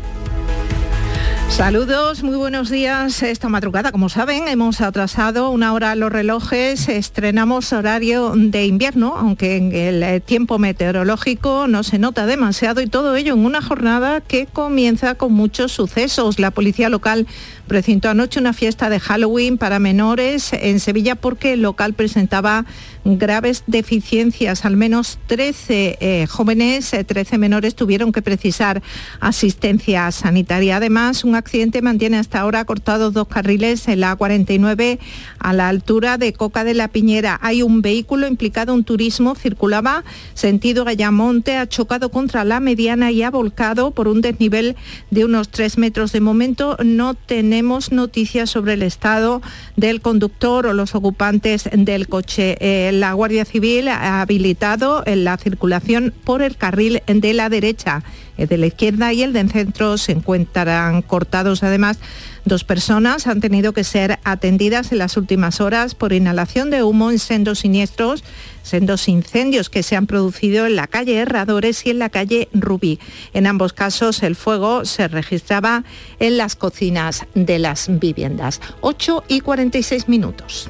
[1.50, 3.24] Saludos, muy buenos días.
[3.24, 6.90] Esta madrugada, como saben, hemos atrasado una hora los relojes.
[6.90, 12.88] Estrenamos horario de invierno, aunque en el eh, tiempo meteorológico no se nota demasiado y
[12.88, 16.40] todo ello en una jornada que comienza con muchos sucesos.
[16.40, 17.26] La policía local
[17.68, 22.66] precintó anoche una fiesta de Halloween para menores en Sevilla porque el local presentaba
[23.04, 24.66] graves deficiencias.
[24.66, 28.82] Al menos 13 eh, jóvenes, 13 eh, menores tuvieron que precisar
[29.20, 30.78] asistencia sanitaria.
[30.78, 35.00] Además, un accidente mantiene hasta ahora cortados dos carriles en la 49
[35.40, 37.40] a la altura de Coca de la Piñera.
[37.42, 40.04] Hay un vehículo implicado en turismo, circulaba
[40.34, 44.76] sentido Ayamonte, ha chocado contra la mediana y ha volcado por un desnivel
[45.12, 46.12] de unos 3 metros.
[46.12, 47.55] De momento no tenemos
[47.92, 49.42] noticias sobre el estado
[49.76, 52.58] del conductor o los ocupantes del coche.
[52.60, 58.04] Eh, la Guardia Civil ha habilitado la circulación por el carril de la derecha.
[58.38, 61.64] El de la izquierda y el del centro se encuentran cortados.
[61.64, 62.00] Además,
[62.46, 67.12] dos personas han tenido que ser atendidas en las últimas horas por inhalación de humo
[67.12, 68.24] en sendos siniestros,
[68.64, 73.00] sendos incendios que se han producido en la calle Herradores y en la calle Rubí.
[73.34, 75.84] En ambos casos el fuego se registraba
[76.20, 78.62] en las cocinas de las viviendas.
[78.82, 80.70] 8 y 46 minutos.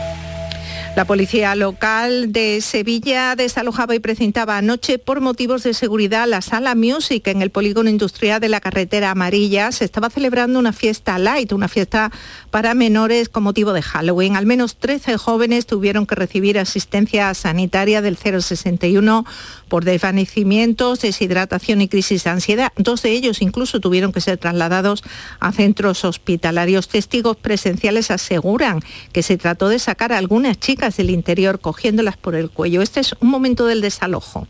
[0.93, 6.75] La policía local de Sevilla desalojaba y precintaba anoche por motivos de seguridad la sala
[6.75, 9.71] Music en el polígono industrial de la carretera amarilla.
[9.71, 12.11] Se estaba celebrando una fiesta light, una fiesta
[12.49, 14.35] para menores con motivo de Halloween.
[14.35, 19.25] Al menos 13 jóvenes tuvieron que recibir asistencia sanitaria del 061
[19.69, 22.73] por desvanecimientos, deshidratación y crisis de ansiedad.
[22.75, 25.05] Dos de ellos incluso tuvieron que ser trasladados
[25.39, 26.89] a centros hospitalarios.
[26.89, 28.81] Testigos presenciales aseguran
[29.13, 32.81] que se trató de sacar a algunas chicas del interior cogiéndolas por el cuello.
[32.81, 34.47] Este es un momento del desalojo.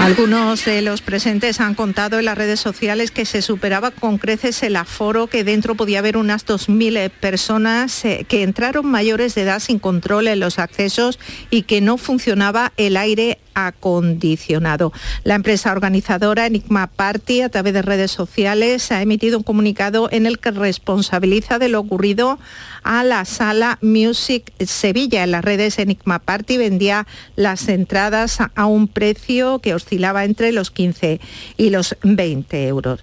[0.00, 4.62] Algunos de los presentes han contado en las redes sociales que se superaba con creces
[4.62, 9.60] el aforo, que dentro podía haber unas 2.000 personas eh, que entraron mayores de edad
[9.60, 11.18] sin control en los accesos
[11.50, 14.92] y que no funcionaba el aire acondicionado.
[15.24, 20.26] La empresa organizadora Enigma Party, a través de redes sociales, ha emitido un comunicado en
[20.26, 22.38] el que responsabiliza de lo ocurrido
[22.82, 25.24] a la sala Music Sevilla.
[25.24, 27.06] En las redes Enigma Party vendía
[27.36, 31.20] las entradas a un precio que oscilaba entre los 15
[31.56, 33.00] y los 20 euros.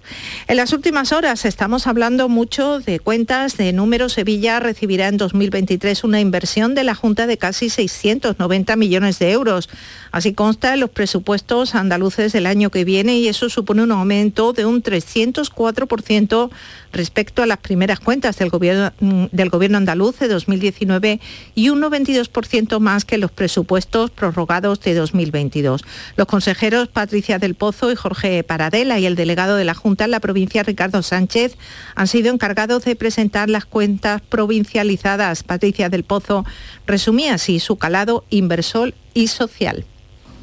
[0.47, 4.13] En las últimas horas estamos hablando mucho de cuentas, de números.
[4.13, 9.69] Sevilla recibirá en 2023 una inversión de la Junta de casi 690 millones de euros.
[10.11, 14.53] Así consta en los presupuestos andaluces del año que viene y eso supone un aumento
[14.53, 16.49] de un 304%
[16.93, 18.93] respecto a las primeras cuentas del gobierno,
[19.33, 21.19] del gobierno andaluz de 2019
[21.53, 25.83] y un 92% más que los presupuestos prorrogados de 2022.
[26.15, 30.11] Los consejeros Patricia del Pozo y Jorge Paradela y el delegado de la Junta en
[30.11, 31.57] la provincia Ricardo Sánchez
[31.95, 35.43] han sido encargados de presentar las cuentas provincializadas.
[35.43, 36.45] Patricia del Pozo
[36.85, 39.85] resumía así su calado inversor y social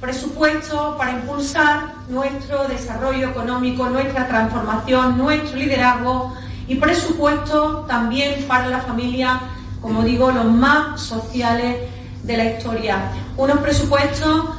[0.05, 6.35] presupuesto para impulsar nuestro desarrollo económico, nuestra transformación, nuestro liderazgo
[6.69, 9.41] y presupuesto también para la familia,
[9.81, 11.89] como digo, los más sociales
[12.23, 13.13] de la historia.
[13.39, 14.51] Unos presupuestos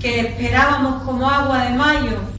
[0.00, 2.33] que esperábamos como agua de mayo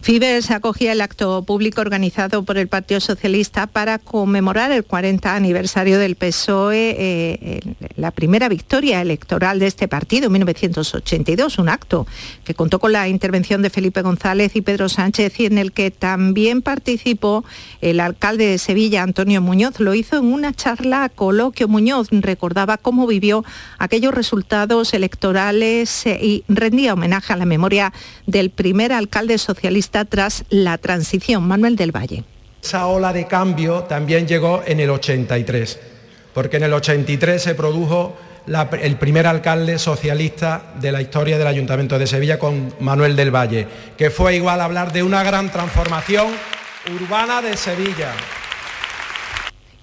[0.00, 5.98] Fibes acogía el acto público organizado por el Partido Socialista para conmemorar el 40 aniversario
[5.98, 7.60] del PSOE, eh,
[7.96, 12.06] la primera victoria electoral de este partido en 1982, un acto
[12.44, 15.90] que contó con la intervención de Felipe González y Pedro Sánchez y en el que
[15.90, 17.44] también participó
[17.80, 19.80] el alcalde de Sevilla, Antonio Muñoz.
[19.80, 21.68] Lo hizo en una charla coloquio.
[21.68, 23.44] Muñoz recordaba cómo vivió
[23.78, 27.92] aquellos resultados electorales eh, y rendía homenaje a la memoria
[28.26, 31.44] del primer alcalde socialista tras la transición.
[31.44, 32.24] Manuel del Valle.
[32.62, 35.78] Esa ola de cambio también llegó en el 83,
[36.34, 38.16] porque en el 83 se produjo
[38.80, 43.66] el primer alcalde socialista de la historia del Ayuntamiento de Sevilla con Manuel del Valle,
[43.96, 46.28] que fue igual a hablar de una gran transformación
[46.94, 48.12] urbana de Sevilla.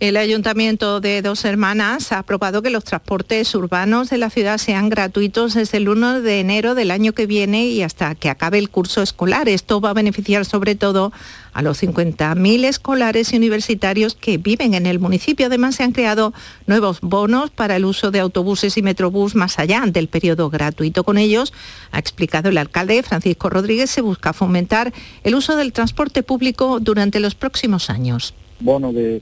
[0.01, 4.89] El Ayuntamiento de Dos Hermanas ha aprobado que los transportes urbanos de la ciudad sean
[4.89, 8.69] gratuitos desde el 1 de enero del año que viene y hasta que acabe el
[8.69, 9.47] curso escolar.
[9.47, 11.13] Esto va a beneficiar sobre todo
[11.53, 15.45] a los 50.000 escolares y universitarios que viven en el municipio.
[15.45, 16.33] Además, se han creado
[16.67, 21.05] nuevos bonos para el uso de autobuses y metrobús más allá del periodo gratuito.
[21.05, 21.53] Con ellos,
[21.93, 24.93] ha explicado el alcalde Francisco Rodríguez, se busca fomentar
[25.23, 28.33] el uso del transporte público durante los próximos años.
[28.59, 29.21] Bono de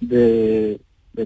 [0.00, 0.80] de,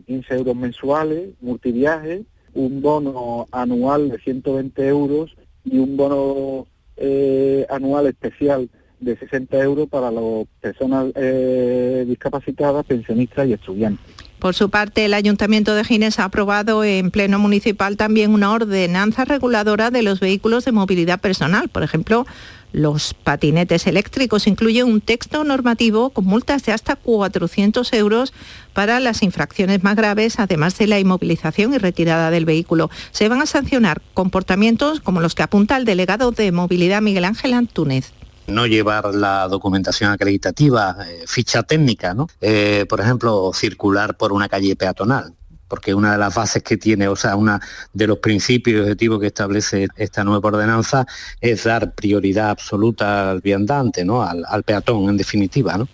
[0.06, 6.66] 15 euros mensuales, multiviaje, un bono anual de 120 euros y un bono
[6.96, 8.68] eh, anual especial
[9.00, 10.24] de 60 euros para las
[10.60, 14.14] personas eh, discapacitadas, pensionistas y estudiantes.
[14.38, 19.24] Por su parte, el Ayuntamiento de Gines ha aprobado en pleno municipal también una ordenanza
[19.24, 21.68] reguladora de los vehículos de movilidad personal.
[21.68, 22.26] Por ejemplo,
[22.74, 28.32] los patinetes eléctricos incluye un texto normativo con multas de hasta 400 euros
[28.72, 32.90] para las infracciones más graves, además de la inmovilización y retirada del vehículo.
[33.12, 37.54] Se van a sancionar comportamientos como los que apunta el delegado de movilidad Miguel Ángel
[37.54, 38.12] Antúnez
[38.46, 42.28] no llevar la documentación acreditativa, eh, ficha técnica, ¿no?
[42.42, 45.32] Eh, por ejemplo, circular por una calle peatonal
[45.68, 47.60] porque una de las bases que tiene, o sea, una
[47.92, 51.06] de los principios y objetivos que establece esta nueva ordenanza
[51.40, 54.22] es dar prioridad absoluta al viandante, ¿no?
[54.22, 55.76] al, al peatón, en definitiva.
[55.76, 55.88] ¿no?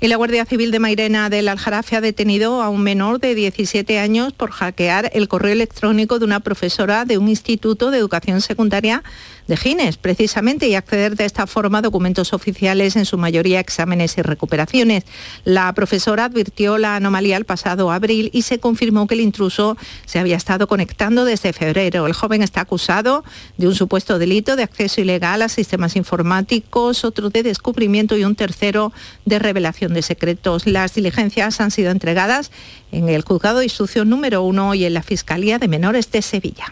[0.00, 3.98] Y la Guardia Civil de Mairena del Aljarafe ha detenido a un menor de 17
[3.98, 9.02] años por hackear el correo electrónico de una profesora de un instituto de educación secundaria
[9.46, 14.16] de Gines, precisamente, y acceder de esta forma a documentos oficiales, en su mayoría exámenes
[14.18, 15.04] y recuperaciones.
[15.44, 19.76] La profesora advirtió la anomalía el pasado abril y se confirmó que el intruso
[20.06, 22.06] se había estado conectando desde febrero.
[22.06, 23.24] El joven está acusado
[23.56, 28.36] de un supuesto delito de acceso ilegal a sistemas informáticos, otro de descubrimiento y un
[28.36, 28.92] tercero
[29.24, 30.66] de revelación de secretos.
[30.66, 32.50] Las diligencias han sido entregadas
[32.90, 36.66] en el juzgado de instrucción número uno y en la Fiscalía de Menores de Sevilla.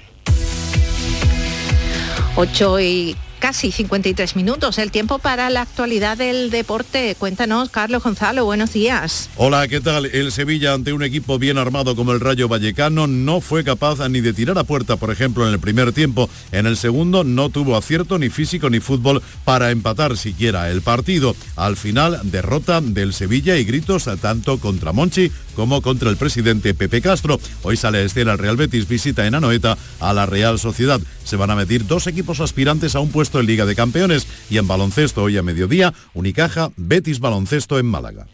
[2.40, 4.78] 8 y casi 53 minutos.
[4.78, 7.14] El tiempo para la actualidad del deporte.
[7.18, 9.28] Cuéntanos, Carlos Gonzalo, buenos días.
[9.36, 10.06] Hola, ¿qué tal?
[10.06, 14.22] El Sevilla ante un equipo bien armado como el Rayo Vallecano no fue capaz ni
[14.22, 16.30] de tirar a puerta, por ejemplo, en el primer tiempo.
[16.50, 21.36] En el segundo no tuvo acierto ni físico ni fútbol para empatar siquiera el partido.
[21.56, 25.30] Al final, derrota del Sevilla y gritos tanto contra Monchi
[25.60, 27.38] como contra el presidente Pepe Castro.
[27.62, 31.02] Hoy sale a escena el Real Betis, visita en Anoeta a la Real Sociedad.
[31.22, 34.56] Se van a medir dos equipos aspirantes a un puesto en Liga de Campeones y
[34.56, 38.26] en baloncesto hoy a mediodía, Unicaja, Betis Baloncesto en Málaga.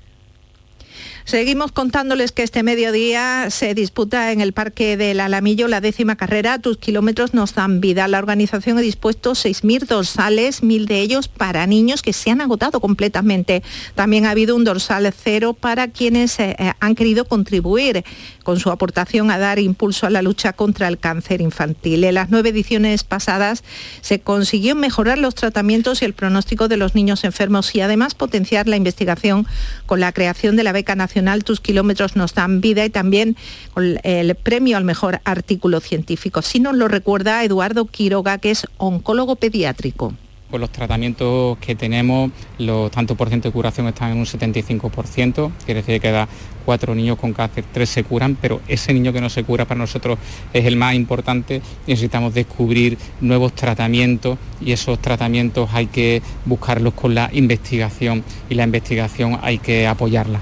[1.26, 6.60] Seguimos contándoles que este mediodía se disputa en el Parque del Alamillo la décima carrera.
[6.60, 8.06] Tus kilómetros nos dan vida.
[8.06, 12.80] La organización ha dispuesto 6.000 dorsales, mil de ellos para niños que se han agotado
[12.80, 13.64] completamente.
[13.96, 18.04] También ha habido un dorsal cero para quienes eh, eh, han querido contribuir
[18.46, 22.04] con su aportación a dar impulso a la lucha contra el cáncer infantil.
[22.04, 23.64] En las nueve ediciones pasadas
[24.02, 28.68] se consiguió mejorar los tratamientos y el pronóstico de los niños enfermos y además potenciar
[28.68, 29.48] la investigación
[29.86, 33.36] con la creación de la beca nacional Tus kilómetros nos dan vida y también
[33.74, 36.40] con el premio al mejor artículo científico.
[36.40, 40.14] Si nos lo recuerda Eduardo Quiroga, que es oncólogo pediátrico
[40.50, 45.50] pues los tratamientos que tenemos, los tanto por ciento de curación están en un 75%,
[45.64, 46.28] quiere decir que cada
[46.64, 49.78] cuatro niños con cáncer, tres se curan, pero ese niño que no se cura para
[49.78, 50.18] nosotros
[50.52, 51.62] es el más importante.
[51.86, 58.64] Necesitamos descubrir nuevos tratamientos y esos tratamientos hay que buscarlos con la investigación y la
[58.64, 60.40] investigación hay que apoyarla.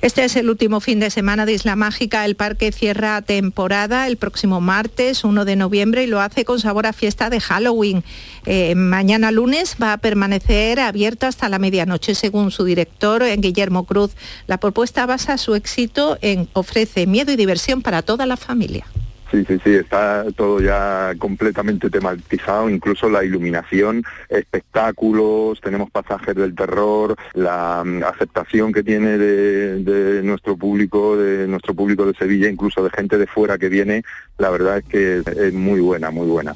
[0.00, 2.24] Este es el último fin de semana de Isla Mágica.
[2.24, 6.86] El parque cierra temporada el próximo martes 1 de noviembre y lo hace con sabor
[6.86, 8.02] a fiesta de Halloween.
[8.44, 13.84] Eh, mañana lunes va a permanecer abierto hasta la medianoche, según su director, en Guillermo
[13.84, 14.12] Cruz.
[14.46, 18.86] La propuesta basa su éxito en ofrece miedo y diversión para toda la familia.
[19.32, 26.54] Sí, sí, sí, está todo ya completamente tematizado, incluso la iluminación, espectáculos, tenemos pasajes del
[26.54, 32.84] terror, la mm, aceptación que tiene de, nuestro público, de nuestro público de Sevilla, incluso
[32.84, 34.02] de gente de fuera que viene,
[34.36, 36.54] la verdad es que es muy buena, muy buena.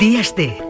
[0.00, 0.69] Días de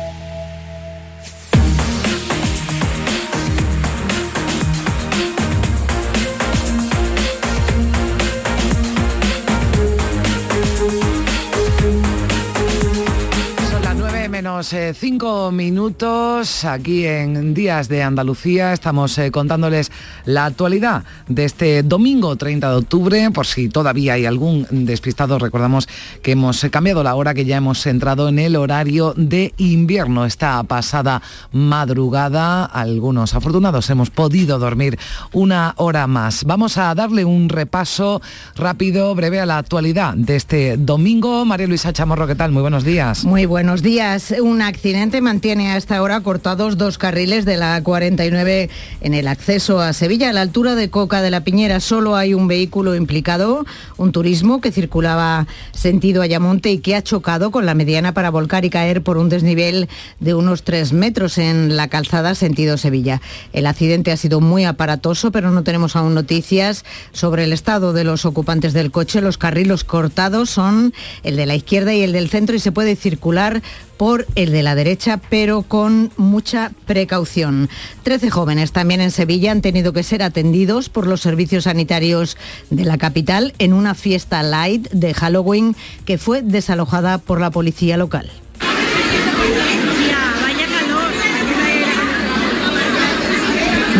[14.61, 18.73] Eh, cinco minutos aquí en Días de Andalucía.
[18.73, 19.91] Estamos eh, contándoles
[20.25, 23.31] la actualidad de este domingo 30 de octubre.
[23.31, 25.89] Por si todavía hay algún despistado, recordamos
[26.21, 30.25] que hemos cambiado la hora, que ya hemos entrado en el horario de invierno.
[30.25, 34.99] Esta pasada madrugada, algunos afortunados hemos podido dormir
[35.33, 36.43] una hora más.
[36.43, 38.21] Vamos a darle un repaso
[38.55, 41.45] rápido, breve a la actualidad de este domingo.
[41.45, 42.51] María Luisa Chamorro, ¿qué tal?
[42.51, 43.25] Muy buenos días.
[43.25, 48.71] Muy buenos días un accidente mantiene a esta hora cortados dos carriles de la 49
[49.01, 50.31] en el acceso a Sevilla.
[50.31, 54.61] A la altura de Coca de la Piñera solo hay un vehículo implicado, un turismo
[54.61, 59.03] que circulaba sentido Ayamonte y que ha chocado con la mediana para volcar y caer
[59.03, 59.89] por un desnivel
[60.19, 63.21] de unos tres metros en la calzada sentido Sevilla.
[63.53, 68.05] El accidente ha sido muy aparatoso, pero no tenemos aún noticias sobre el estado de
[68.05, 69.21] los ocupantes del coche.
[69.21, 70.93] Los carriles cortados son
[71.23, 73.61] el de la izquierda y el del centro y se puede circular
[74.01, 77.69] por el de la derecha, pero con mucha precaución.
[78.03, 82.37] Trece jóvenes también en Sevilla han tenido que ser atendidos por los servicios sanitarios
[82.69, 85.75] de la capital en una fiesta light de Halloween
[86.05, 88.29] que fue desalojada por la policía local.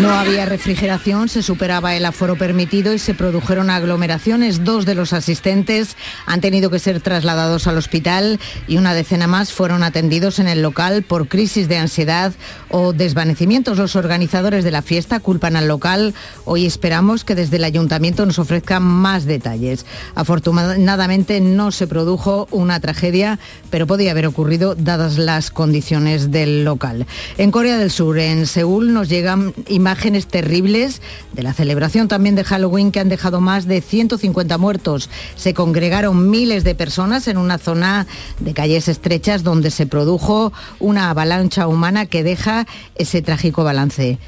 [0.01, 4.63] No había refrigeración, se superaba el aforo permitido y se produjeron aglomeraciones.
[4.63, 5.95] Dos de los asistentes
[6.25, 10.63] han tenido que ser trasladados al hospital y una decena más fueron atendidos en el
[10.63, 12.33] local por crisis de ansiedad
[12.69, 13.77] o desvanecimientos.
[13.77, 16.15] Los organizadores de la fiesta culpan al local.
[16.45, 19.85] Hoy esperamos que desde el ayuntamiento nos ofrezcan más detalles.
[20.15, 23.37] Afortunadamente no se produjo una tragedia,
[23.69, 27.05] pero podía haber ocurrido dadas las condiciones del local.
[27.37, 31.01] En Corea del Sur, en Seúl, nos llegan imágenes terribles
[31.33, 35.09] de la celebración también de Halloween que han dejado más de 150 muertos.
[35.35, 38.07] Se congregaron miles de personas en una zona
[38.39, 44.19] de calles estrechas donde se produjo una avalancha humana que deja ese trágico balance.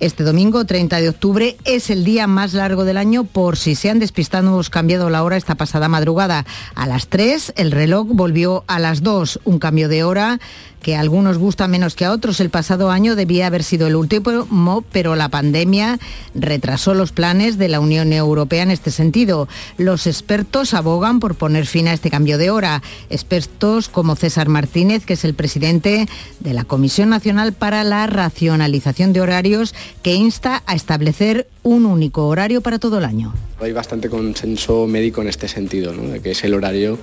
[0.00, 3.90] Este domingo, 30 de octubre, es el día más largo del año por si se
[3.90, 6.46] han despistado, hemos cambiado la hora esta pasada madrugada.
[6.76, 10.38] A las 3 el reloj volvió a las 2, un cambio de hora
[10.82, 12.40] que a algunos gusta menos que a otros.
[12.40, 15.98] El pasado año debía haber sido el último, pero la pandemia
[16.34, 19.48] retrasó los planes de la Unión Europea en este sentido.
[19.76, 22.82] Los expertos abogan por poner fin a este cambio de hora.
[23.10, 26.08] Expertos como César Martínez, que es el presidente
[26.40, 32.26] de la Comisión Nacional para la Racionalización de Horarios, que insta a establecer un único
[32.26, 33.34] horario para todo el año.
[33.60, 36.98] Hay bastante consenso médico en este sentido, de que es el horario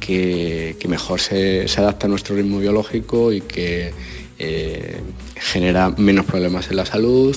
[0.00, 3.92] que, mejor se, adapta a nuestro ritmo biológico y que
[4.38, 5.00] eh,
[5.36, 7.36] genera menos problemas en la salud,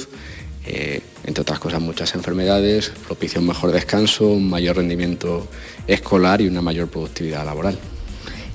[0.66, 5.48] eh, entre otras cosas muchas enfermedades, propicia un mejor descanso, un mayor rendimiento
[5.88, 7.78] escolar y una mayor productividad laboral.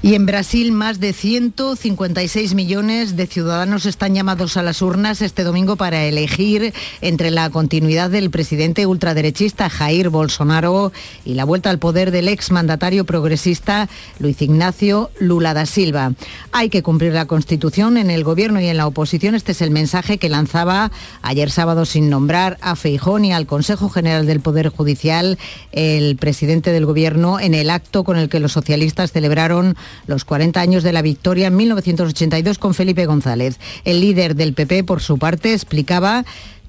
[0.05, 5.45] Y en Brasil, más de 156 millones de ciudadanos están llamados a las urnas este
[5.45, 10.91] domingo para elegir entre la continuidad del presidente ultraderechista Jair Bolsonaro
[11.25, 13.89] y la vuelta al poder del exmandatario progresista
[14.19, 16.15] Luis Ignacio Lula da Silva.
[16.51, 19.37] Hay que cumplir la Constitución en el gobierno y en la oposición.
[19.37, 20.91] Este es el mensaje que lanzaba
[21.23, 25.39] ayer sábado sin nombrar a Feijón y al Consejo General del Poder Judicial
[25.71, 29.77] el presidente del gobierno en el acto con el que los socialistas celebraron
[30.07, 33.59] los 40 años de la victoria en 1982 con Felipe González.
[33.85, 36.25] El líder del PP, por su parte, explicaba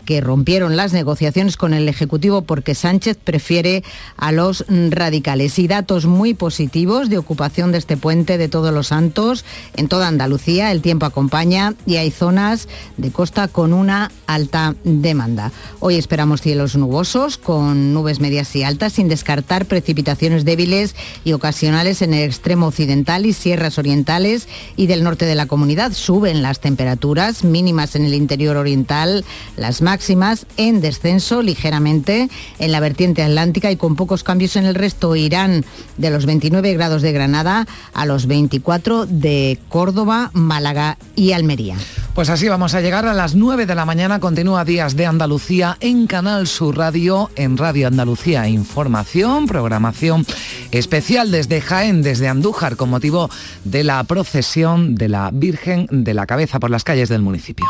[0.05, 3.83] que rompieron las negociaciones con el Ejecutivo porque Sánchez prefiere
[4.17, 5.59] a los radicales.
[5.59, 9.45] Y datos muy positivos de ocupación de este puente de Todos los Santos
[9.75, 10.71] en toda Andalucía.
[10.71, 15.51] El tiempo acompaña y hay zonas de costa con una alta demanda.
[15.79, 22.01] Hoy esperamos cielos nubosos con nubes medias y altas sin descartar precipitaciones débiles y ocasionales
[22.01, 25.93] en el extremo occidental y sierras orientales y del norte de la comunidad.
[25.93, 29.23] Suben las temperaturas mínimas en el interior oriental,
[29.57, 32.27] las más máximas en descenso ligeramente
[32.57, 35.15] en la vertiente atlántica y con pocos cambios en el resto.
[35.15, 35.63] Irán
[35.97, 41.75] de los 29 grados de Granada a los 24 de Córdoba, Málaga y Almería.
[42.15, 44.19] Pues así vamos a llegar a las 9 de la mañana.
[44.19, 50.25] Continúa Días de Andalucía en Canal Sur Radio, en Radio Andalucía Información, programación
[50.71, 53.29] especial desde Jaén, desde Andújar, con motivo
[53.63, 57.67] de la procesión de la Virgen de la Cabeza por las calles del municipio.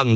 [0.00, 0.14] Andalucía.